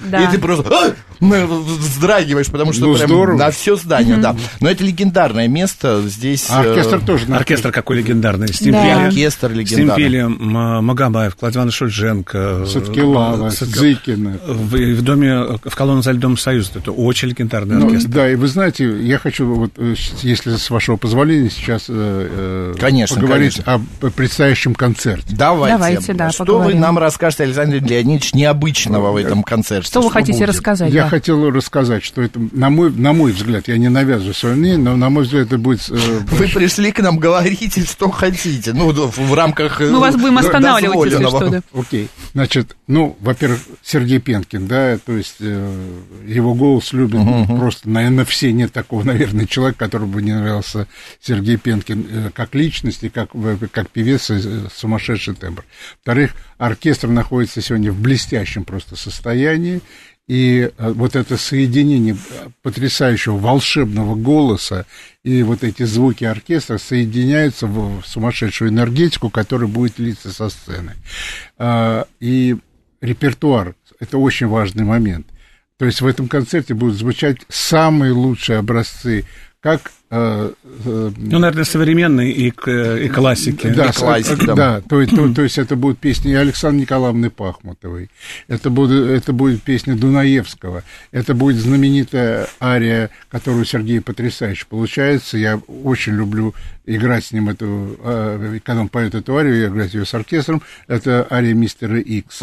[0.00, 0.24] Да.
[0.24, 3.38] И ты просто вздрагиваешь, потому что Ну, прям здорово.
[3.38, 4.36] на все здание, да.
[4.60, 6.46] Но это легендарное место здесь.
[6.50, 7.26] А оркестр э, тоже.
[7.32, 8.48] Оркестр какой легендарный.
[8.48, 8.84] С ним Да.
[8.84, 10.04] пели- Оркестр С ним легендарный.
[10.04, 12.66] пели Магомаев, Кладван Шульженко.
[12.66, 14.38] Садкилава, э, Садки- Зыкина.
[14.46, 16.70] В, в доме, в колонне за льдом Союз.
[16.74, 18.08] Это очень легендарный Ну, оркестр.
[18.10, 22.74] да, и вы знаете, я хочу, вот, э, если с вашего позволения, сейчас э, э,
[22.78, 23.86] Конечно, поговорить конечно.
[24.02, 25.34] о предстоящем концерте.
[25.36, 25.76] Давайте.
[25.76, 26.76] Давайте, да, Что поговорим.
[26.76, 29.86] вы нам расскажете, Александр Леонидович, необычного в этом концерте?
[29.88, 30.48] Что вы хотите будет?
[30.50, 30.92] рассказать?
[30.92, 34.78] Я хотел рассказать, что это, на мой, на мой взгляд, я не навязываю свое мнение,
[34.78, 35.88] но, на мой взгляд, это будет...
[35.90, 35.94] э,
[36.30, 38.72] Вы пришли к нам, говорите, что хотите.
[38.72, 41.62] Ну, в в рамках э, Мы вас будем останавливать, если что, да.
[41.72, 42.08] Окей.
[42.32, 48.52] Значит, ну, во-первых, Сергей Пенкин, да, то есть э, его голос любят просто, наверное, все.
[48.52, 50.86] Нет такого, наверное, человека, которому бы не нравился
[51.20, 55.64] Сергей Пенкин э, как личность и как, э, как певец, э, сумасшедший тембр.
[55.96, 59.80] Во-вторых, оркестр находится сегодня в блестящем просто состоянии.
[60.26, 62.16] И э, вот это соединение
[62.62, 64.86] потрясающего волшебного голоса
[65.22, 70.94] и вот эти звуки оркестра соединяются в сумасшедшую энергетику, которая будет литься со сцены.
[71.58, 72.56] А, И
[73.00, 75.26] репертуар– это очень важный момент.
[75.78, 79.24] То есть в этом концерте будут звучать самые лучшие образцы,
[79.60, 80.52] как э,
[80.84, 83.66] э, Ну, наверное, современные и, к- и классики.
[83.68, 84.54] да, И классик, да.
[84.54, 88.10] да, то, есть- то, то есть это будут песни Александры Николаевны Пахмутовой,
[88.46, 95.38] это будет, это будет песня Дунаевского, это будет знаменитая ария, которую Сергей потрясающе получается.
[95.38, 99.92] Я очень люблю играть с ним эту, э, когда он поет эту арию, я играть
[99.94, 102.40] ее с оркестром, это ария мистера Икс.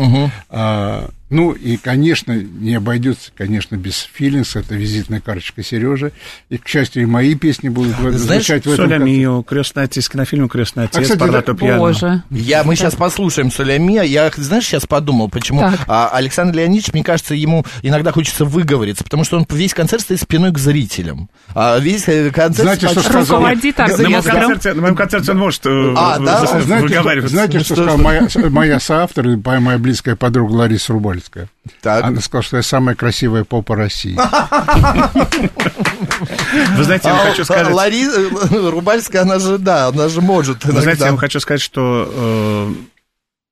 [0.49, 6.11] А, ну и, конечно, не обойдется, конечно, без филинс, это визитная карточка Сережи.
[6.49, 8.97] И, к счастью, и мои песни будут Знаешь, звучать в этом Соля.
[8.99, 11.79] Мио, крестный отец, кинофильм «Крестный отец», кстати, «Парлато да, пьяно».
[11.79, 12.23] Боже.
[12.29, 14.03] Я, мы сейчас послушаем Солямия.
[14.03, 15.79] Я, знаешь, сейчас подумал, почему Так.
[15.87, 20.21] а, Александр Леонидович, мне кажется, ему иногда хочется выговориться, потому что он весь концерт стоит
[20.21, 21.29] спиной к зрителям.
[21.55, 22.63] А весь э, концерт...
[22.63, 23.39] Знаете, что сказал?
[23.39, 26.41] Руководит На моем, концерте, на моем концерте он может э, А, да?
[26.41, 27.35] А знаете, что, выговариваться.
[27.35, 31.49] знаете, что, Что- сказала моя, моя соавтор и моя близкая подруга Лариса Рубальская?
[31.81, 32.03] Так.
[32.05, 34.15] Она сказала, что я самая красивая попа России.
[36.75, 37.73] Вы знаете, я вам А, хочу сказать...
[37.73, 40.63] Лариса э, Рубальская, она же, да, она же может.
[40.65, 42.73] Вы знаете, я вам хочу сказать, что э,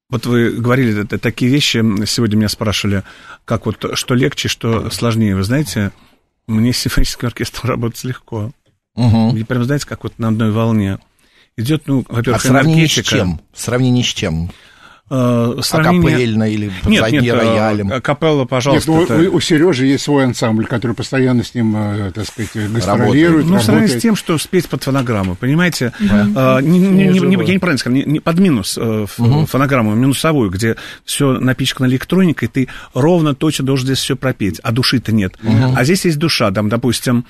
[0.10, 3.04] вот вы говорили такие вещи, сегодня меня спрашивали,
[3.46, 5.36] как вот, что легче, что сложнее.
[5.36, 5.92] Вы знаете,
[6.48, 8.52] мне с симфоническим оркестром работать легко.
[8.96, 9.38] Мгм.
[9.38, 11.00] И прям, знаете, как вот на одной волне.
[11.58, 13.10] Идет, ну, А во-первых, с энергетика.
[13.10, 13.42] чем?
[13.54, 14.52] В сравнении с чем?
[15.14, 17.92] Э, сравнение- Акапельно или Нет, нет, роялем?
[17.92, 18.90] э, капелла, Нет, пожалуйста.
[18.92, 23.46] ну, это- у, Сережи есть свой ансамбль, который постоянно с ним, э, так сказать, гастролирует,
[23.46, 24.02] Ну, в сравнении с работает.
[24.02, 25.92] тем, что спеть под фонограмму, понимаете?
[26.36, 29.06] А, не- не- не- не- я неправильно сказал, не, не под минус э,
[29.48, 35.12] фонограмму, минусовую, где все напичкано электроникой, ты ровно точно должен здесь все пропеть, а души-то
[35.12, 35.34] нет.
[35.76, 37.26] А здесь есть душа, там, допустим,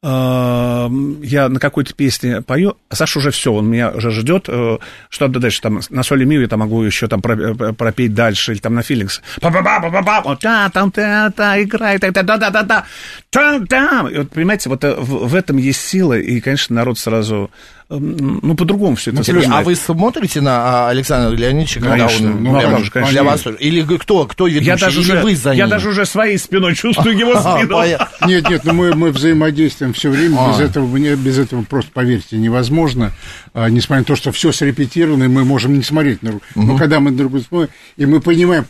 [0.00, 5.26] я на какой-то песне пою, а Саша уже все, он меня уже ждет, э, что
[5.26, 8.74] дальше, там, на соли ми я там могу еще там э, пропеть дальше, или там
[8.74, 9.20] на филингс.
[9.40, 12.50] па па па па па па та там та та играй, та та да да
[12.50, 12.84] да да
[13.30, 16.98] там там И вот, понимаете, вот э, в, в этом есть сила, и, конечно, народ
[16.98, 17.50] сразу,
[17.90, 22.42] ну, по-другому все это Сергей, а вы смотрите на а, Александра Леонидовича, когда Конечно, он
[22.42, 23.12] ну, прямо конечно, конечно.
[23.12, 23.44] для вас...
[23.58, 25.70] Или кто, кто ведущий, я даже, или уже, вы за я ним?
[25.70, 27.82] даже уже своей спиной чувствую его спину.
[28.26, 30.52] Нет, нет, ну мы, мы взаимодействуем все время, А.
[30.52, 33.12] без этого, без этого просто, поверьте, невозможно.
[33.54, 36.44] А, несмотря на то, что все срепетировано, и мы можем не смотреть на руку.
[36.56, 38.66] Но когда мы друг друга смотрим, и мы понимаем,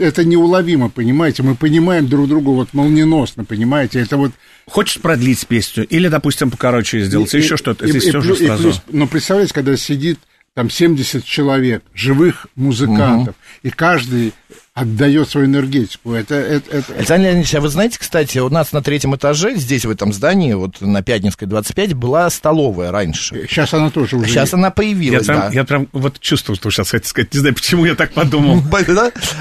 [0.00, 4.32] это неуловимо, понимаете, мы понимаем друг друга вот молниеносно, понимаете, это вот...
[4.68, 5.86] Хочешь продлить песню?
[5.86, 7.86] Или, допустим, покороче сделать, И- еще что-то.
[7.86, 8.62] и- Здесь и плю- и сразу.
[8.62, 10.18] плюс- но представляете, когда сидит
[10.54, 14.32] там 70 человек, живых музыкантов, и каждый
[14.78, 16.12] отдает свою энергетику.
[16.12, 19.84] Это, это, это- Александр Леонидович, а вы знаете, кстати, у нас на третьем этаже, здесь,
[19.84, 23.46] в этом здании, вот на Пятницкой 25, была столовая раньше.
[23.48, 24.54] Сейчас она тоже уже Сейчас есть.
[24.54, 25.48] она Я появилась, прям, да.
[25.52, 27.34] я прям вот чувствую, что сейчас хотите сказать.
[27.34, 28.62] Не знаю, почему я так подумал.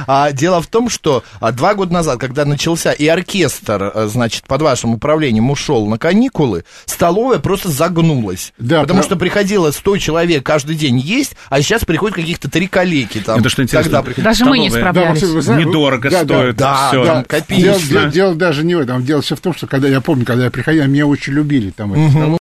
[0.08, 4.44] А дело в том, что а, два года назад, когда начался и оркестр, а, значит,
[4.46, 8.54] под вашим управлением ушел на каникулы, столовая просто загнулась.
[8.58, 13.20] Да, потому что приходило 100 человек каждый день есть, а сейчас приходят каких-то три коллеги
[13.20, 13.40] там.
[13.40, 14.04] Это что интересно.
[14.18, 15.27] Даже мы не справлялись.
[15.34, 16.56] Вы знаете, Недорого да, стоит.
[16.56, 17.04] да, всё.
[17.06, 17.64] да, копеечно.
[17.72, 19.04] Дело, дело- дело даже не в этом.
[19.04, 21.92] Дело все в том, что когда я помню, когда я приходил, меня очень любили там
[22.12, 22.40] столовой.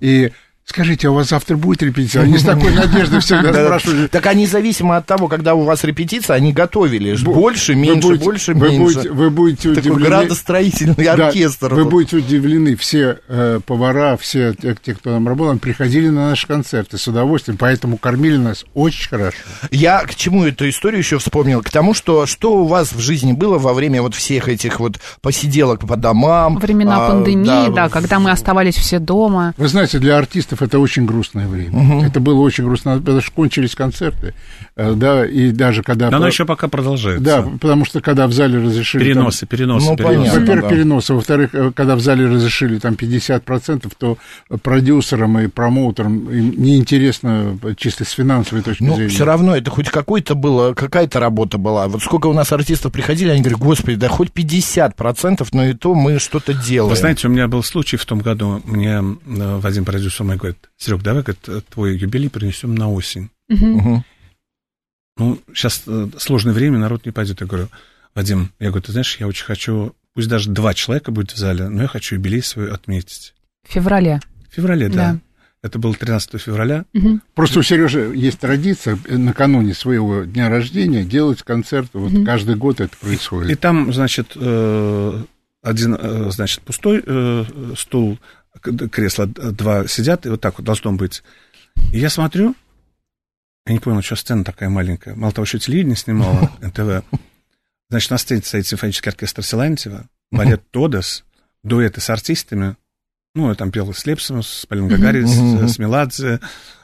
[0.00, 0.30] И
[0.70, 2.22] скажите, а у вас завтра будет репетиция?
[2.22, 4.06] Они с такой надеждой всегда Да, спрашивали.
[4.06, 9.12] Так они независимо от того, когда у вас репетиция, они готовили больше, меньше, больше, меньше.
[9.12, 10.06] Вы будете Такой удивлены.
[10.08, 11.74] градостроительный Да, оркестр.
[11.74, 16.98] Вы будете удивлены, все э, повара, все те, кто там работал, приходили на наши концерты
[16.98, 19.36] с удовольствием, поэтому кормили нас очень хорошо.
[19.70, 21.62] Я к чему эту историю еще вспомнил?
[21.62, 24.98] К тому, что что у вас в жизни было во время вот всех этих вот
[25.20, 26.58] посиделок по домам?
[26.58, 29.54] Времена а, пандемии, да, когда мы оставались все дома.
[29.56, 32.04] Вы знаете, для артистов это очень грустное время.
[32.06, 34.34] Это было очень грустно, потому что кончились концерты,
[34.76, 36.10] э, да, и даже когда...
[36.10, 37.22] Но оно еще пока продолжается.
[37.24, 39.02] Да, потому что когда в зале разрешили...
[39.04, 40.18] там- Переносы, переносы, Ну, переносы.
[40.18, 40.40] понятно.
[40.40, 40.70] Во-первых, да.
[40.70, 41.14] переносы.
[41.14, 44.18] Во-вторых, э, когда в зале разрешили там 50%, то
[44.62, 49.10] продюсерам и промоутерам им неинтересно э, чисто с финансовой точки Ну, зрения.
[49.10, 51.88] все равно это хоть какой-то было, какая-то работа была.
[51.88, 55.94] Вот сколько у нас артистов приходили, они говорят, господи, да хоть 50%, но и то
[55.94, 56.90] мы что-то делаем.
[56.90, 60.70] Вы знаете, у меня был случай в том году, мне э, Вадим продюсер мой говорит,
[60.76, 63.30] Серег, давай говорит, э, твой юбилей принесем на осень.
[63.48, 64.04] Мгм.
[65.16, 65.84] Ну, сейчас
[66.18, 67.40] сложное время, народ не пойдет.
[67.40, 67.68] Я говорю,
[68.14, 71.68] Вадим, я говорю, ты знаешь, я очень хочу, пусть даже два человека будет в зале,
[71.68, 73.34] но я хочу юбилей свой отметить.
[73.68, 74.20] В феврале.
[74.50, 74.94] В феврале, да.
[75.12, 75.18] Да.
[75.62, 76.86] Это было 13 февраля.
[76.94, 77.20] Мгм.
[77.34, 81.90] Просто у Сережи есть традиция э, накануне своего дня рождения делать концерт.
[81.92, 83.60] Вот каждый год это И происходит.
[83.60, 85.22] там, значит, э,
[85.62, 87.44] один, э, значит, пустой э,
[87.76, 88.18] стул,
[88.60, 91.22] к- кресло, д- два сидят, и вот так вот должно быть.
[91.92, 92.54] И я смотрю,
[93.66, 95.14] я не понял, что сцена такая маленькая.
[95.14, 97.04] Мало того, что телевидение снимало, НТВ.
[97.90, 101.24] Значит, на сцене стоит симфонический оркестр Силантьева, балет Тодос,
[101.62, 102.76] дуэты с артистами.
[103.34, 106.40] Ну, я там пел с Лепсом, с Полиной Гагарин, с, Меладзе,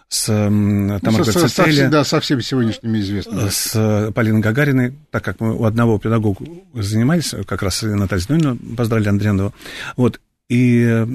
[0.09, 3.49] с Ну, Тамарой Гварцетели да, со всеми сегодняшними известными.
[3.49, 8.57] с э, Полиной Гагариной, так как мы у одного педагога занимались, как раз Наталья Зиновьевна,
[8.77, 9.53] поздравили Андреянова,
[9.97, 11.07] вот, и э,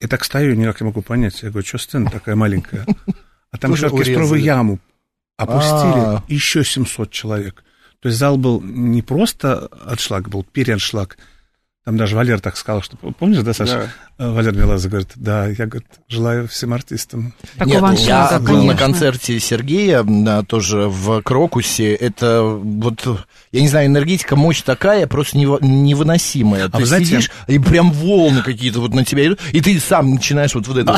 [0.00, 2.86] я так стою, никак не могу понять, я говорю, что сцена такая маленькая,
[3.50, 4.78] а там еще оркестровую яму
[5.36, 6.22] опустили, А.
[6.28, 7.64] еще 700 человек,
[8.00, 11.18] то есть зал был не просто отшлаг, был переаншлаг,
[11.84, 13.92] там даже Валер так сказал, что, помнишь, да, Саша?
[14.18, 18.54] Э, Валер Меладзе говорит, да, я, говорит, желаю всем артистам Такого Нет, аншлага, я был
[18.54, 18.78] на конечно.
[18.78, 21.94] концерте Сергея, да, тоже в Крокусе.
[21.94, 23.06] Это вот,
[23.52, 26.64] я не знаю, энергетика, мощь такая, просто невыносимая.
[26.64, 29.78] А ты вы знаете- сидишь, и прям волны какие-то вот на тебя идут, и ты
[29.78, 30.96] сам начинаешь вот, вот это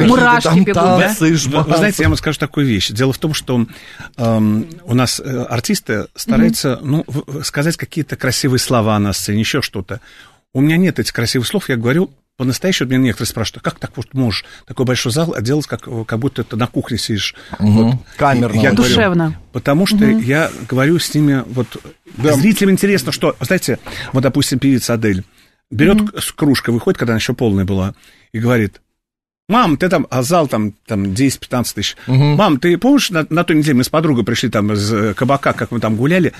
[0.00, 1.14] Мурашки бегут, да?
[1.20, 2.90] Вы, знаете, я вам скажу такую вещь.
[2.90, 3.66] Дело в том, что
[4.16, 7.04] эм, у нас э, артисты стараются ну,
[7.44, 10.00] сказать какие-то красивые слова на сцене, еще что-то.
[10.52, 13.96] У меня нет этих красивых слов, я говорю по-настоящему, меня некоторые спрашивают, а как так
[13.96, 17.34] вот можешь такой большой зал, а делать, как, как будто ты на кухне сидишь?
[17.58, 17.96] Вот.
[18.16, 18.60] Камерно.
[18.60, 18.78] Я вот.
[18.78, 19.40] говорю, Душевно.
[19.52, 21.66] Потому что я говорю с ними, вот
[22.16, 22.34] Да.
[22.34, 23.80] зрителям интересно, что, знаете,
[24.12, 25.24] вот, допустим, певица Адель
[25.70, 27.94] берет с кружкой, выходит, когда она еще полная была,
[28.30, 28.80] и говорит,
[29.48, 33.56] мам, ты там, а зал там, там 10-15 тысяч, мам, ты помнишь, на, на той
[33.56, 36.32] неделе мы с подругой пришли там из э, кабака, как мы там гуляли,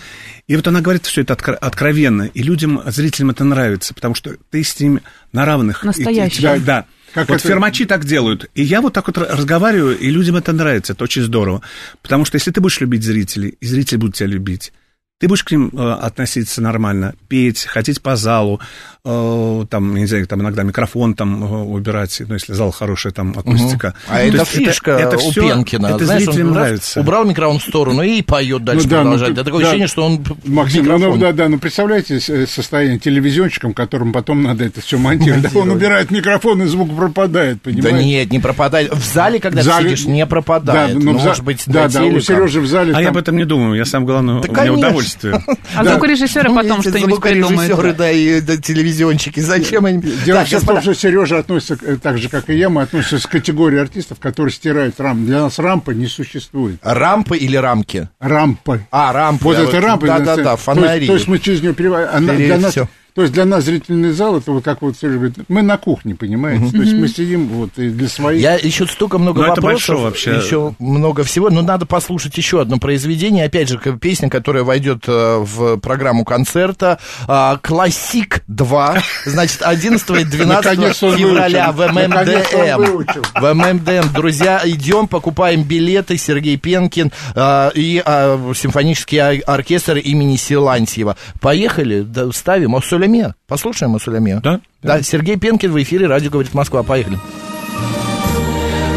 [0.47, 4.37] и вот она говорит все это откро- откровенно, и людям, зрителям это нравится, потому что
[4.51, 5.01] ты с ними
[5.33, 5.83] на равных.
[5.83, 6.37] И- и Настоящий.
[6.39, 6.85] тебя- да.
[7.15, 8.51] Как вот это- фермачи так делают.
[8.55, 11.63] И я вот так вот разговариваю, и людям это нравится, это очень здорово.
[12.03, 14.73] Потому что если ты будешь любить зрителей, и зрители будут тебя любить,
[15.21, 18.61] ты будешь к ним э, относиться нормально, петь, ходить по залу,
[19.05, 23.11] э, там, я не знаю, там иногда микрофон там э, убирать, ну, если зал хороший,
[23.11, 23.95] там, акустика.
[24.09, 25.87] А То это фишка у всё- Пенкина.
[25.89, 27.01] Это Знаешь, зрителям он нравится.
[27.01, 29.35] убрал микрофон в сторону и поет дальше Ну да, ну продолжает.
[29.35, 29.67] ты- Это такое да.
[29.67, 31.19] ощущение, что он Максим, ну, микрофон.
[31.19, 35.53] ну, да, да, ну представляете э, состояние телевизионщиком, которому потом надо это все монтировать.
[35.53, 38.05] Да он убирает микрофон, и звук пропадает, Да понимаете?
[38.07, 38.95] нет, не пропадает.
[38.95, 40.93] В зале, когда В ты зале- сидишь, не пропадает.
[40.95, 42.21] Да, ну, ну, в за- может быть, да, да, у.
[42.21, 44.91] Сережи в зале А я об этом не думаю, я сам, главное, Да, у меня
[45.17, 45.29] конечно.
[45.29, 45.59] удовольствием.
[45.75, 47.97] А звукорежиссеры потом Эти что-нибудь звукорежиссеры, придумают.
[47.97, 49.41] да, и телевизионщики.
[49.41, 50.03] Зачем они...
[50.25, 53.31] Дело в том, что Сережа относится э, так же, как и я, мы относимся к
[53.31, 55.27] категории артистов, которые стирают рампы.
[55.27, 56.79] Для нас рампа не существует.
[56.83, 58.09] Рампы или рамки?
[58.19, 58.81] Рампа.
[58.91, 59.45] А, рампы.
[59.45, 60.07] Вот это рампа.
[60.07, 61.07] Да, для да, нас- да, то есть- фонари.
[61.07, 62.77] То есть мы через нее для нас-.
[63.15, 66.15] То есть для нас зрительный зал, это вот как вот Сережа говорит, мы на кухне,
[66.15, 66.71] понимаете?
[66.71, 68.41] То есть мы сидим вот и для своих.
[68.41, 70.37] Я еще столько много Ну, это вопросов, вообще.
[70.37, 75.39] еще много всего, но надо послушать еще одно произведение, опять же, песня, которая войдет э,
[75.39, 83.41] в программу концерта, а, «Классик 2», значит, 11 и 12 Наконец он февраля в ММДМ.
[83.41, 90.37] В ММДМ, друзья, идем, покупаем билеты, Сергей Пенкин а, и а, симфонический ор- оркестр имени
[90.37, 91.17] Силантьева.
[91.41, 93.35] Поехали, ставим «Осолеме».
[93.47, 94.41] Послушаем «Осолеме».
[94.43, 94.61] Да?
[94.83, 96.83] Да, Сергей Пенкин в эфире, радио говорит Москва.
[96.83, 97.19] Поехали.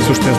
[0.06, 0.32] Слушайте,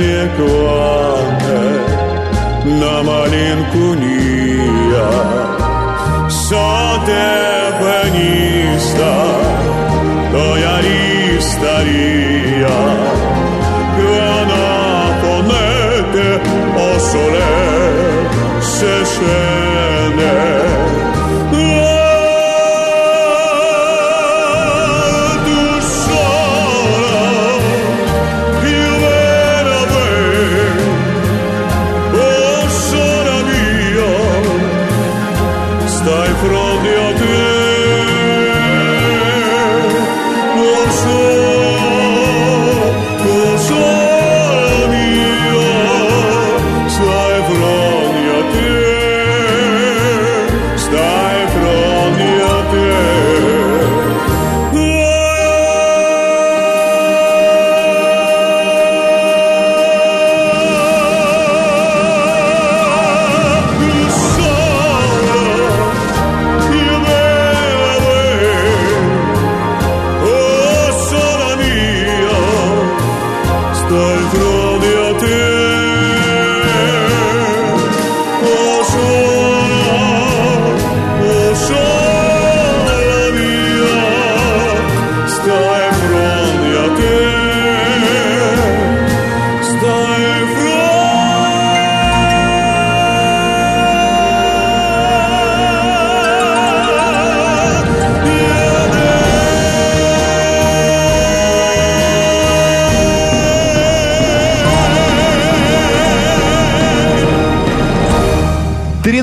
[0.00, 1.62] niekochane
[2.80, 5.12] na malinку ния
[6.44, 6.68] со
[7.08, 9.14] тебе ниста
[10.32, 12.78] тоя листария
[13.96, 14.66] grana
[15.20, 16.28] ponete
[16.86, 17.52] o sole
[18.74, 19.63] se scende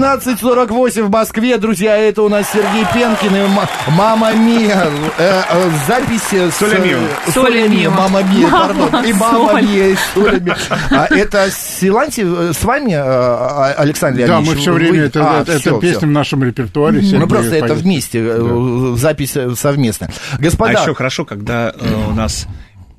[0.02, 4.88] 12.48 в Москве, друзья, это у нас Сергей Пенкин и Мама Мия.
[5.20, 6.56] Э, э, запись...
[6.58, 6.98] Соля Мия.
[7.28, 9.06] Э, Соля Мия, Мама Мия, пардон.
[9.06, 10.58] И Мама Мия, и Соля Мия.
[10.90, 15.42] А это Силанти э, с вами, э, а, Александр Да, мы все время, это, а,
[15.44, 17.04] это, песня в нашем репертуаре.
[17.20, 20.10] Мы просто это вместе, запись совместная.
[20.40, 20.80] Господа...
[20.80, 21.76] А еще хорошо, когда
[22.10, 22.48] у нас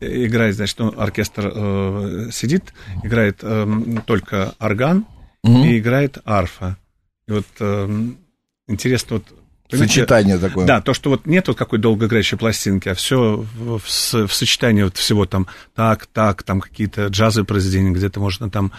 [0.00, 2.72] играет, значит, ну, оркестр э, сидит,
[3.02, 3.66] играет э,
[4.06, 5.04] только орган
[5.42, 5.64] угу.
[5.64, 6.76] и играет арфа.
[7.28, 8.18] И вот эм,
[8.68, 9.24] интересно, вот
[9.72, 9.94] Понимаете?
[9.94, 10.66] Сочетание такое.
[10.66, 14.82] Да, то, что вот нет вот какой долгоиграющей пластинки, а все в, в в сочетании
[14.82, 18.70] вот всего там так, так, там какие-то джазовые произведения, где-то можно там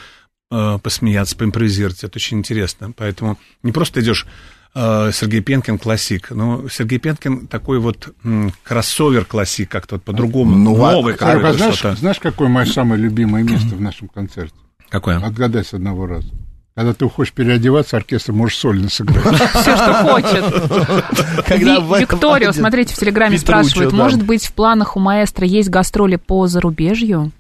[0.52, 2.94] э, посмеяться, поимпровизировать, это очень интересно.
[2.96, 4.28] Поэтому не просто идешь
[4.76, 10.56] э, Сергей Пенкин классик, но Сергей Пенкин такой вот м, кроссовер классик, как-то вот по-другому,
[10.56, 14.54] Ну, а- новый Серега, какой-то знаешь, знаешь, какое мое самое любимое место в нашем концерте?
[14.90, 15.18] Какое?
[15.18, 16.30] Отгадай с одного раза.
[16.76, 19.24] Когда ты хочешь переодеваться, оркестр можешь сольно сыграть.
[19.54, 20.44] Все, что хочет.
[21.48, 25.46] Когда Ви- в- Викторио, входит смотрите, в Телеграме спрашивают, может быть, в планах у маэстро
[25.46, 27.32] есть гастроли по зарубежью?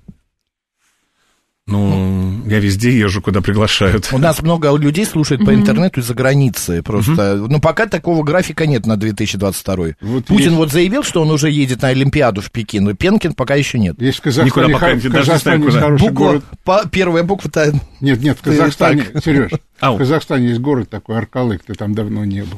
[1.65, 4.09] Ну, я везде езжу, куда приглашают.
[4.11, 7.35] У нас много людей слушает по интернету из-за границы просто.
[7.37, 9.75] Ну, пока такого графика нет на 2022.
[10.01, 13.33] Вот Путин есть- вот заявил, что он уже едет на Олимпиаду в Пекин, но Пенкин
[13.33, 13.95] пока еще нет.
[14.01, 15.79] Есть в Никуда Казахстане, пока хо- не- в даже не Казахстане знаю, куда.
[15.79, 16.43] хороший Буква, город.
[16.65, 17.73] по- первая буква-то...
[18.01, 19.05] Нет, нет, в Казахстане.
[19.23, 19.51] Сереж,
[19.83, 19.95] Ау.
[19.95, 22.57] в Казахстане есть город такой, Аркалык, ты там давно не был.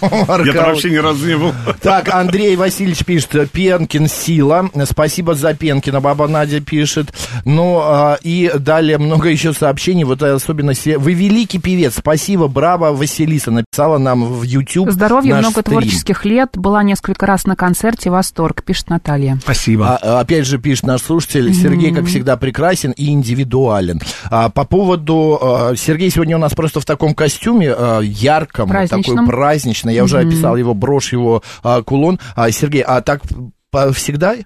[0.00, 1.52] Я там вообще ни разу не был.
[1.82, 4.70] Так, Андрей Васильевич пишет, Пенкин сила.
[4.84, 7.12] Спасибо за Пенкина, баба Надя пишет.
[7.44, 10.74] Ну, а, и далее много еще сообщений, вот особенно...
[10.74, 16.50] се- Вы великий певец, спасибо, браво, Василиса написала нам в YouTube Здоровья, много творческих лет.
[16.54, 18.10] Была несколько раз на концерте.
[18.10, 19.38] Восторг, пишет Наталья.
[19.42, 19.96] Спасибо.
[19.96, 24.00] А, опять же, пишет наш слушатель, Сергей, как всегда, прекрасен и индивидуален.
[24.30, 25.38] А, по поводу...
[25.40, 29.16] а, Сергей сегодня у нас просто в таком костюме а, ярком, Праздничном.
[29.16, 29.94] такой праздничный.
[29.94, 32.20] Я уже описал его брошь, его а, кулон.
[32.34, 33.22] А, Сергей, а так
[33.94, 34.36] всегда?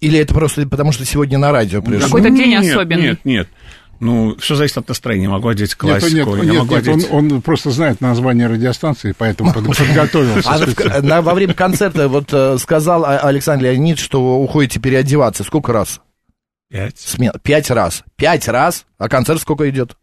[0.00, 2.06] Или это просто потому, что сегодня на радио пришел?
[2.06, 3.02] Какой-то день Нет, особенный.
[3.02, 3.48] Нет, нет.
[4.00, 5.28] Ну, все зависит от настроения.
[5.28, 7.08] Могу одеть классику, нет, нет, могу нет, одеть...
[7.12, 10.50] он, он просто знает название радиостанции, поэтому под- подготовился.
[10.50, 15.44] А во время концерта вот э, сказал Александр Леонид, что уходите переодеваться.
[15.44, 16.00] Сколько раз?
[16.68, 18.02] Пять, Пять раз.
[18.16, 18.86] Пять раз.
[18.98, 19.96] А концерт сколько идет?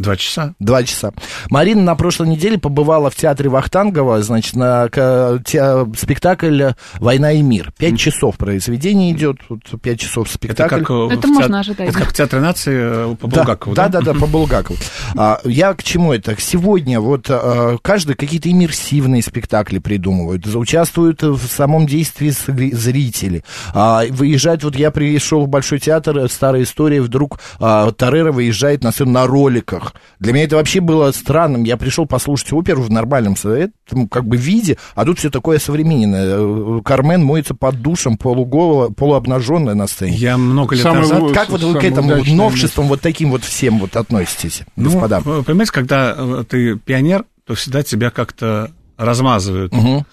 [0.00, 0.54] Два часа.
[0.58, 1.12] Два часа.
[1.50, 7.42] Марина на прошлой неделе побывала в театре Вахтангова, значит, на к- те- спектакль «Война и
[7.42, 7.72] мир».
[7.78, 10.80] Пять часов произведение идет, вот пять часов Это спектакль.
[10.80, 11.88] как, э, Это в можно теат- ожидать.
[11.88, 14.00] Это как в Театре нации э, по Да, Булгакову, да, да?
[14.00, 14.78] да, да, по Булгакову.
[15.16, 16.34] А, я к чему это?
[16.40, 23.44] Сегодня вот а, каждый какие-то иммерсивные спектакли придумывают, участвуют в самом действии зри- зрители.
[23.74, 28.92] А, выезжать, вот я пришел в Большой театр, старая история, вдруг а, Тарера выезжает на
[28.92, 29.89] сцену на роликах.
[30.18, 31.64] Для меня это вообще было странным.
[31.64, 36.36] Я пришел послушать оперу в нормальном этом, как бы виде, а тут все такое современное.
[36.38, 40.16] Э, Кармен моется под душем, полуголо, полуобнаженная на сцене.
[40.16, 41.32] Я много лет Самый назад...
[41.32, 45.20] Как вот вы к этому новшествам, вот таким вот всем вот относитесь, Ну, господа?
[45.20, 49.72] вы понимаете, когда э, ты пионер, то всегда тебя как-то размазывают.
[49.72, 50.06] Мгм.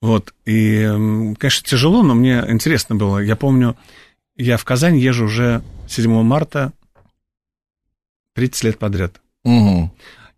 [0.00, 0.32] Вот.
[0.46, 0.82] И,
[1.38, 3.18] конечно, тяжело, но мне интересно было.
[3.18, 3.76] Я помню,
[4.36, 6.72] я в Казань езжу уже 7 марта
[8.38, 9.20] 30 лет подряд.
[9.44, 9.90] Мгм.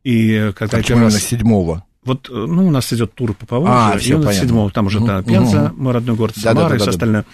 [0.05, 1.23] И э, когда Почему первый раз...
[1.23, 1.85] седьмого?
[2.03, 4.49] Вот, э, ну, у нас идет тур по Поволжью, А, и он понятно.
[4.49, 5.23] 7 там уже, да.
[5.23, 5.83] Пенза, Мгм.
[5.85, 6.35] мой родной город.
[6.35, 7.27] Самара и все остальное.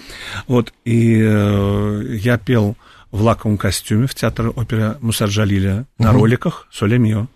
[0.48, 2.76] Вот, и э, я пел
[3.12, 7.28] в лаковом костюме в театре оперы Мусар Джалиля на роликах «Соле Мио».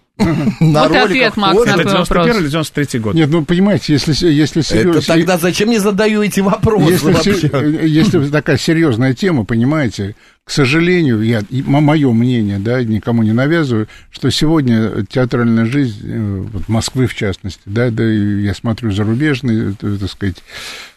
[0.61, 2.37] На Вот роликах ответ, Макс, на Это твой 91 вопрос.
[2.37, 3.15] или 93 год?
[3.15, 5.03] Нет, ну, понимаете, если, если Это серьезно...
[5.03, 7.49] тогда зачем я задаю эти вопросы Если, вообще?
[7.53, 10.15] э, если такая серьезная тема, понимаете,
[10.45, 16.69] к сожалению, я, мое мнение, да, никому не навязываю, что сегодня театральная жизнь, э, вот
[16.69, 20.37] Москвы в частности, да, да, я смотрю зарубежные, э, так сказать,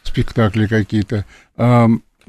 [0.03, 1.25] спектакли какие-то,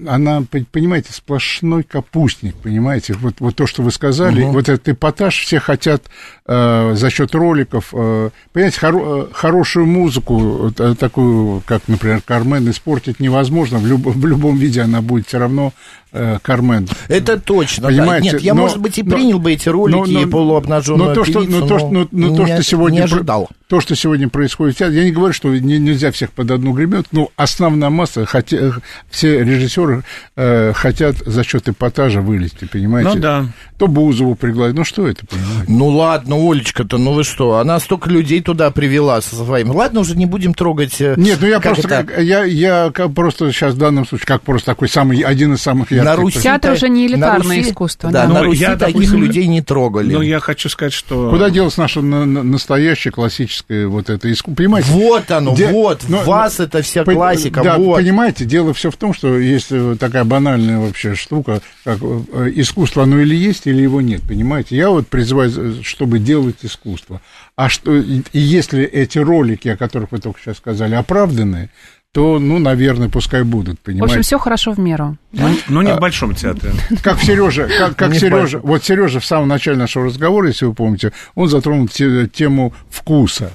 [0.06, 5.38] она, по- понимаете, сплошной капустник, понимаете, вот, вот то, что вы сказали, вот этот эпатаж,
[5.38, 6.04] все хотят
[6.46, 13.20] э, за счет роликов, э, понимаете, хоро- э, хорошую музыку, такую, как, например, Кармен, испортить
[13.20, 15.72] невозможно, в, люб- в любом виде она будет все равно
[16.16, 16.86] э, Кармен.
[17.08, 17.82] Это точно.
[17.82, 17.88] да.
[17.88, 20.30] Понимаете, Нет, я, но- может быть, и но- принял бы эти ролики но- и но-
[20.30, 23.16] полуобнаженную но то, что, певицу, но то, что, но, но то, что сегодня не про-
[23.16, 23.48] ожидал.
[23.66, 27.30] то, что сегодня происходит я не говорю, что не- нельзя всех под одну гребенку, но
[27.36, 28.74] основная масса, хотя,
[29.10, 30.04] все режиссеры
[30.36, 33.10] э, хотят за счет эпатажа вылезти, понимаете?
[33.14, 33.46] Ну да.
[33.78, 35.64] То Бузову пригласить, ну что это, понимаете?
[35.66, 39.70] Ну ладно, Олечка-то, ну вы что, она столько людей туда привела со своим.
[39.70, 41.00] Ладно, уже не будем трогать.
[41.00, 44.06] э, Нет, ну я как просто, это, как- я, я как просто сейчас в данном
[44.06, 46.04] случае, как просто такой самый, один из самых ярких.
[46.04, 48.32] на Руси Театр уже не элитарное Руси- искусство, Да, да.
[48.34, 50.12] на Ну, Руси я, таких допустим, людей не трогали.
[50.12, 51.30] Но я хочу сказать, что...
[51.30, 54.54] Куда делось наше на- на- настоящее классическое вот это искусство?
[54.56, 54.88] Понимаете?
[54.92, 57.96] Вот оно, Де- вот, ну, в вас это вся Пон- классика, Да, вот.
[57.96, 63.02] понимаете, дело все в том, что есть э, такая банальная вообще штука, как э, искусство,
[63.04, 64.76] оно или есть, или его нет, понимаете?
[64.76, 67.20] Я вот призываю, чтобы делать искусство.
[67.56, 71.70] А что, и, если эти ролики, о которых вы только сейчас сказали, оправданы,
[72.12, 74.20] то, ну, наверное, пускай будут, В общем, понимаете?
[74.22, 75.16] все хорошо в меру.
[75.32, 76.72] Ну, ну, А не в Большом театре.
[77.02, 81.12] Как Сережа, как, как Сережа, вот Сережа в самом начале нашего разговора, если вы помните,
[81.34, 83.50] он затронул те- тему вкуса.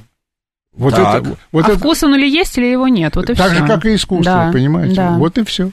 [0.76, 1.24] Вот Так.
[1.24, 3.60] это, вот а это вкус он или есть, или его нет, вот и так все.
[3.60, 4.96] же, как и искусство, понимаете?
[4.96, 5.12] Да.
[5.18, 5.72] Вот и все.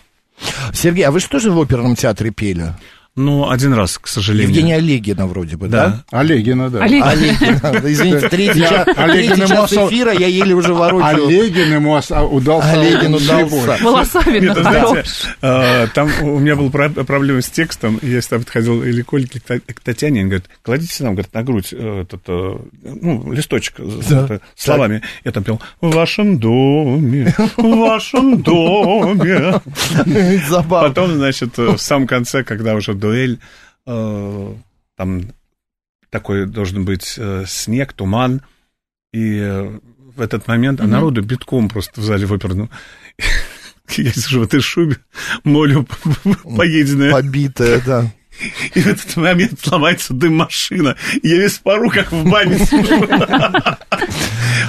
[0.73, 2.73] Сергей, а вы что же в оперном театре пели?
[3.17, 4.51] Ну, один раз, к сожалению.
[4.51, 6.05] Евгения Олегина вроде бы, да?
[6.11, 6.19] Да.
[6.21, 6.81] Олегина, да.
[6.85, 7.81] Олег- Олегина.
[7.91, 11.27] Извините, третий Я час, Олегин третий час эфира, я еле уже ворочаю.
[11.27, 12.73] Олегин ему а, удался.
[12.73, 13.79] Олегин удался.
[13.83, 14.37] Волосами
[15.43, 19.31] э, там у меня была про- проблема с текстом, я всегда подходил или к Ольге,
[19.33, 22.59] или к Та- к Татьяне, они говорят, кладите нам, говорит, на грудь э, этот, э,
[22.83, 24.25] ну, листочек с Да.
[24.25, 25.01] это, словами.
[25.25, 29.55] Я там пел «В вашем доме, в вашем доме».
[30.49, 30.89] Забавно.
[30.89, 33.39] Потом, значит, в самом конце, когда уже дуэль,
[33.87, 34.55] э,
[34.97, 35.23] там
[36.11, 38.43] такой должен быть э, снег, туман,
[39.13, 39.79] и э,
[40.17, 42.71] в этот момент, а народу битком просто в зале в оперном.
[43.97, 44.97] Я сижу в этой шубе,
[45.45, 45.87] молю
[46.57, 47.13] поеденная.
[47.13, 48.13] Побитая, да.
[48.75, 50.97] И в этот момент сломается дым-машина.
[51.23, 53.07] Я весь пару, как в бане сижу.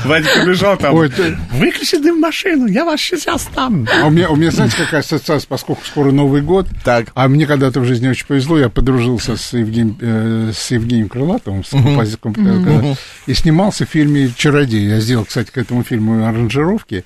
[0.06, 0.96] Вадик побежал там.
[0.96, 3.88] Ой, ты- Выключи дым-машину, я вас сейчас там.
[4.02, 7.08] А у меня, у меня, знаете, какая ассоциация, поскольку скоро Новый год, Так.
[7.16, 11.64] а мне когда-то в жизни очень повезло, я подружился с Евгением, э, с Евгением Крылатовым,
[11.64, 12.96] с композитором, когда-
[13.26, 14.88] и снимался в фильме «Чародей».
[14.88, 17.04] Я сделал, кстати, к этому фильму аранжировки.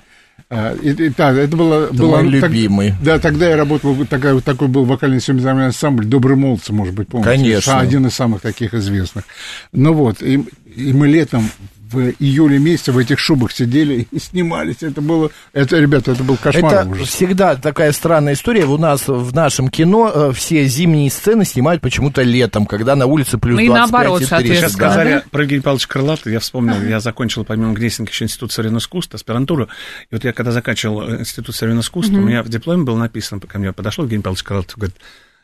[0.54, 1.88] А, И, и, да, это было...
[1.94, 2.94] было мой так- любимый.
[3.02, 7.08] да, тогда я работал, такая, вот такой был вокальный семейный ансамбль «Добрые молодцы», может быть,
[7.08, 7.30] помните?
[7.32, 7.80] Конечно.
[7.80, 9.24] Один из самых таких известных.
[9.72, 10.44] Ну вот, и,
[10.76, 11.50] и мы летом
[11.92, 14.78] в июле месяце в этих шубах сидели и снимались.
[14.82, 15.30] Это было...
[15.54, 17.10] Это, ребята, это был кошмар Это ужас.
[17.10, 18.66] всегда такая странная история.
[18.66, 23.38] У нас в нашем кино э, все зимние сцены снимают почему-то летом, когда на улице
[23.38, 24.30] плюс Ну и 25 наоборот, и 30.
[24.30, 24.70] соответственно.
[24.70, 24.90] Сейчас Да.
[24.92, 29.18] сказали про Евгения Павловича Крылатова, я вспомнил, я закончил помимо Гнесинки еще Институт современного искусства,
[29.18, 29.66] аспирантуру,
[30.10, 33.42] и вот я когда заканчивал э, Институт современного искусства, у меня в дипломе было написано,
[33.42, 34.96] ко мне подошел Евгений Павлович Крылатов, говорит,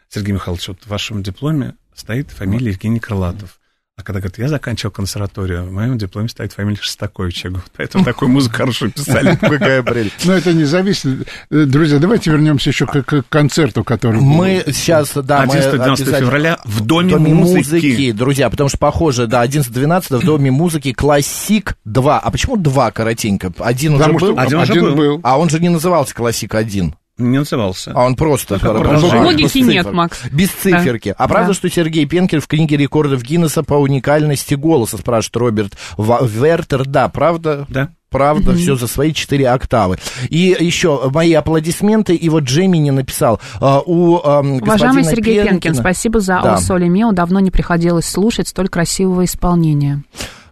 [0.09, 3.59] Сергей Михайлович, вот в вашем дипломе стоит фамилия Евгений Крылатов.
[3.99, 7.45] А когда говорит, я заканчивал консерваторию, в моем дипломе стоит фамилия Шостакович.
[7.45, 9.35] Я говорю, поэтому такую музыку хорошо писали.
[9.41, 10.23] Какая прелесть.
[10.23, 11.27] Но это не зависит.
[11.49, 14.27] Э, Друзья, давайте вернемся еще к, к концерту, который был.
[14.27, 17.57] Мы сейчас, да, мы 11-12 обязательно- февраля в в Доме, Доме музыки.
[17.57, 22.19] музыки, друзья, потому что похоже, да, 11-12 в Доме музыки Классик 2.
[22.19, 23.51] А почему 2 коротенько?
[23.57, 25.19] Один уже Потому что был, Один уже был.
[25.23, 26.93] а он же не назывался Классик 1.
[27.17, 27.91] Не назывался.
[27.95, 28.59] А он просто...
[28.63, 30.19] Логики нет, Макс.
[30.31, 31.15] Без циферки.
[31.17, 31.27] А Да.
[31.27, 31.53] правда, Да.
[31.55, 36.85] что Сергей Пенкер в книге рекордов Гиннесса по уникальности голоса, спрашивает Роберт Вертер.
[36.85, 37.65] Да, правда?
[37.69, 37.89] Да.
[38.09, 39.97] Правда, все за свои четыре октавы.
[40.29, 42.15] И еще мои аплодисменты.
[42.15, 46.53] И вот Джемини написал а, у ам, Уважаемый Сергей Пенкин, спасибо за Да.
[46.53, 47.11] «О соле мео».
[47.11, 50.03] Давно не приходилось слушать столь красивого исполнения.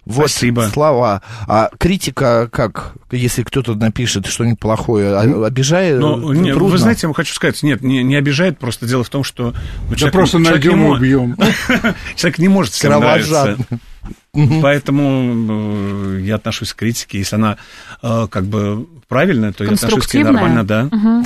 [0.06, 0.70] Вот Спасибо.
[0.72, 1.22] слова.
[1.48, 6.00] А критика, как, если кто-то напишет что-нибудь плохое, а- обижает?
[6.00, 6.70] Ну, не, трудно?
[6.70, 9.46] вы знаете, я вам хочу сказать, нет, не, не обижает, просто дело в том, что...
[9.46, 11.36] ну, Да человек- просто человек не найдем убьем.
[12.16, 13.66] Человек не может всем Кровожадно.
[14.36, 14.62] Нравиться.
[14.62, 17.20] Поэтому э, я отношусь к критике.
[17.20, 17.58] Если она
[18.02, 20.32] э, как бы правильная, то я отношусь к ней Конструктивная?
[20.32, 21.24] нормально, да.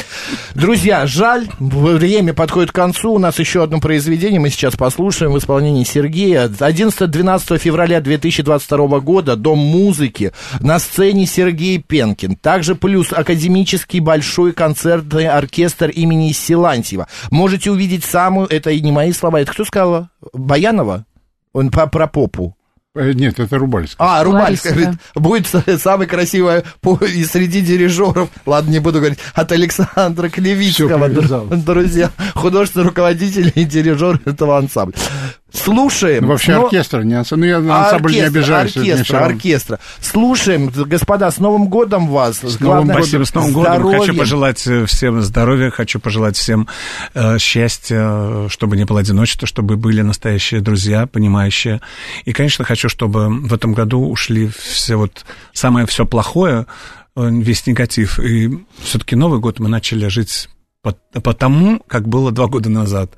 [0.55, 3.14] Друзья, жаль, время подходит к концу.
[3.14, 6.47] У нас еще одно произведение мы сейчас послушаем в исполнении Сергея.
[6.47, 10.34] 11-12 февраля 2022 года Дом музыки.
[10.60, 12.36] На сцене Сергей Пенкин.
[12.36, 17.07] Также плюс академический большой концертный оркестр имени Силантьева.
[17.32, 20.07] Можете увидеть самую, это и не мои слова, это кто сказал?
[20.34, 21.05] Баянова?
[21.53, 22.55] Он про попу.
[22.96, 23.96] Э, Нет, это Рубальский.
[24.00, 29.20] А, Рубальская, говорит, будет с- самая красивая по- и среди дирижеров, ладно, не буду говорить,
[29.36, 30.90] от Александра Клевицкого,
[31.52, 34.98] друзья, художественный руководитель и дирижер этого ансамбля.
[35.51, 36.23] Слушаем.
[36.23, 37.45] Ну, вообще но- оркестр, не ансамбль.
[37.47, 38.75] Ну, я на ансамбль не оркестр, обижаюсь.
[38.75, 39.36] мне всё оркестра, равно.
[39.36, 39.80] оркестра.
[39.99, 42.38] Слушаем, господа, с Новым годом вас.
[42.41, 43.01] С Новым годом.
[43.01, 43.73] Спасибо, с Новым годом.
[43.73, 43.99] здоровья.
[43.99, 46.67] Хочу пожелать э, всем здоровья, хочу пожелать всем
[47.13, 51.82] э, счастья, чтобы не было одиночества, чтобы были настоящие друзья, понимающие.
[52.25, 56.67] И, конечно, хочу, чтобы в этом году ушли все вот самое все плохое,
[57.15, 58.19] э, весь негатив.
[58.19, 58.49] И
[58.84, 60.47] все-таки Новый год мы начали жить
[60.84, 63.13] по, по тому, как было два года назад.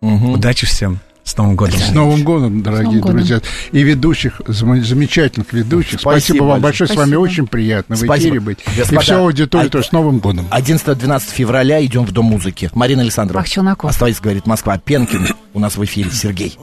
[0.00, 0.30] Мгм.
[0.32, 0.98] Удачи всем.
[1.22, 1.78] С Новым годом.
[1.78, 3.16] С Новым годом, дорогие Новым годом.
[3.18, 3.40] друзья.
[3.72, 6.00] И ведущих, зам- замечательных ведущих.
[6.00, 6.88] Спасибо Спасибо, вам большое.
[6.88, 6.88] большое.
[6.88, 7.20] С вами Спасибо.
[7.20, 8.28] очень приятно в Спасибо.
[8.28, 8.58] эфире быть.
[8.76, 10.46] Господа, и всю аудиторию а- тоже с Новым годом.
[10.50, 12.70] 11-12 февраля идем в Дом музыки.
[12.74, 13.40] Марина Александровна.
[13.42, 13.90] Бах Челноков.
[13.90, 14.76] Оставайтесь, говорит Москва.
[14.78, 16.10] Пенкин у нас в эфире.
[16.10, 16.58] Сергей.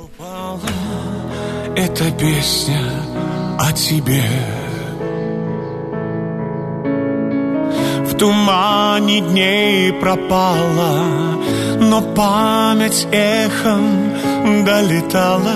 [1.76, 2.82] Эта песня
[3.60, 4.24] о тебе
[8.06, 11.06] В тумане дней пропала
[11.80, 14.12] Но память эхом
[14.64, 15.56] долетала.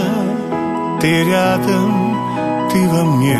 [1.02, 3.40] Ты рядом, ты во мне.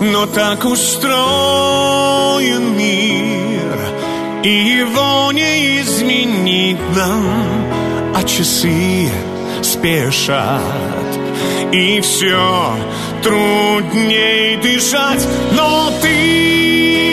[0.00, 1.16] Но так устроен
[2.76, 3.76] мир
[4.44, 7.26] И его не изменить нам.
[8.14, 9.10] А часы
[9.62, 10.62] спешат
[11.72, 12.74] И все
[13.22, 15.26] трудней дышать.
[15.52, 17.07] Но ты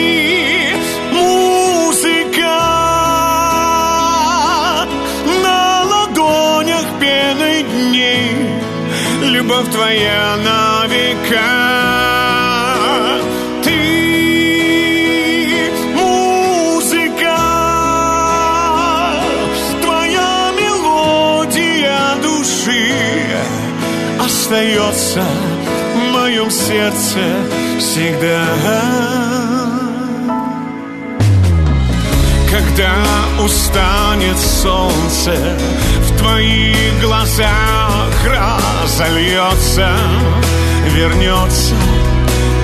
[9.56, 11.40] Любовь твоя на века.
[13.64, 13.72] Ты
[15.94, 17.38] музыка
[19.80, 22.92] Твоя мелодия души.
[24.20, 25.24] Остается
[25.94, 27.20] в моем сердце
[27.78, 29.35] всегда
[32.76, 35.34] когда устанет солнце,
[36.00, 39.96] в твоих глазах разольется,
[40.94, 41.74] вернется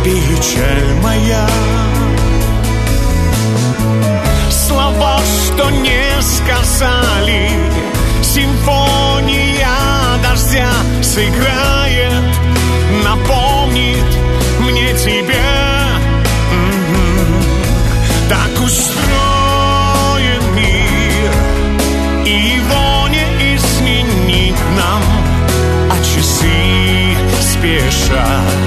[0.04, 1.48] печаль моя.
[4.50, 7.48] Слова, что не сказали,
[8.22, 9.68] симфония
[10.22, 12.36] дождя сыграет,
[13.02, 14.18] напомнит
[14.60, 15.72] мне тебя.
[18.28, 18.72] Так уж
[28.12, 28.61] try.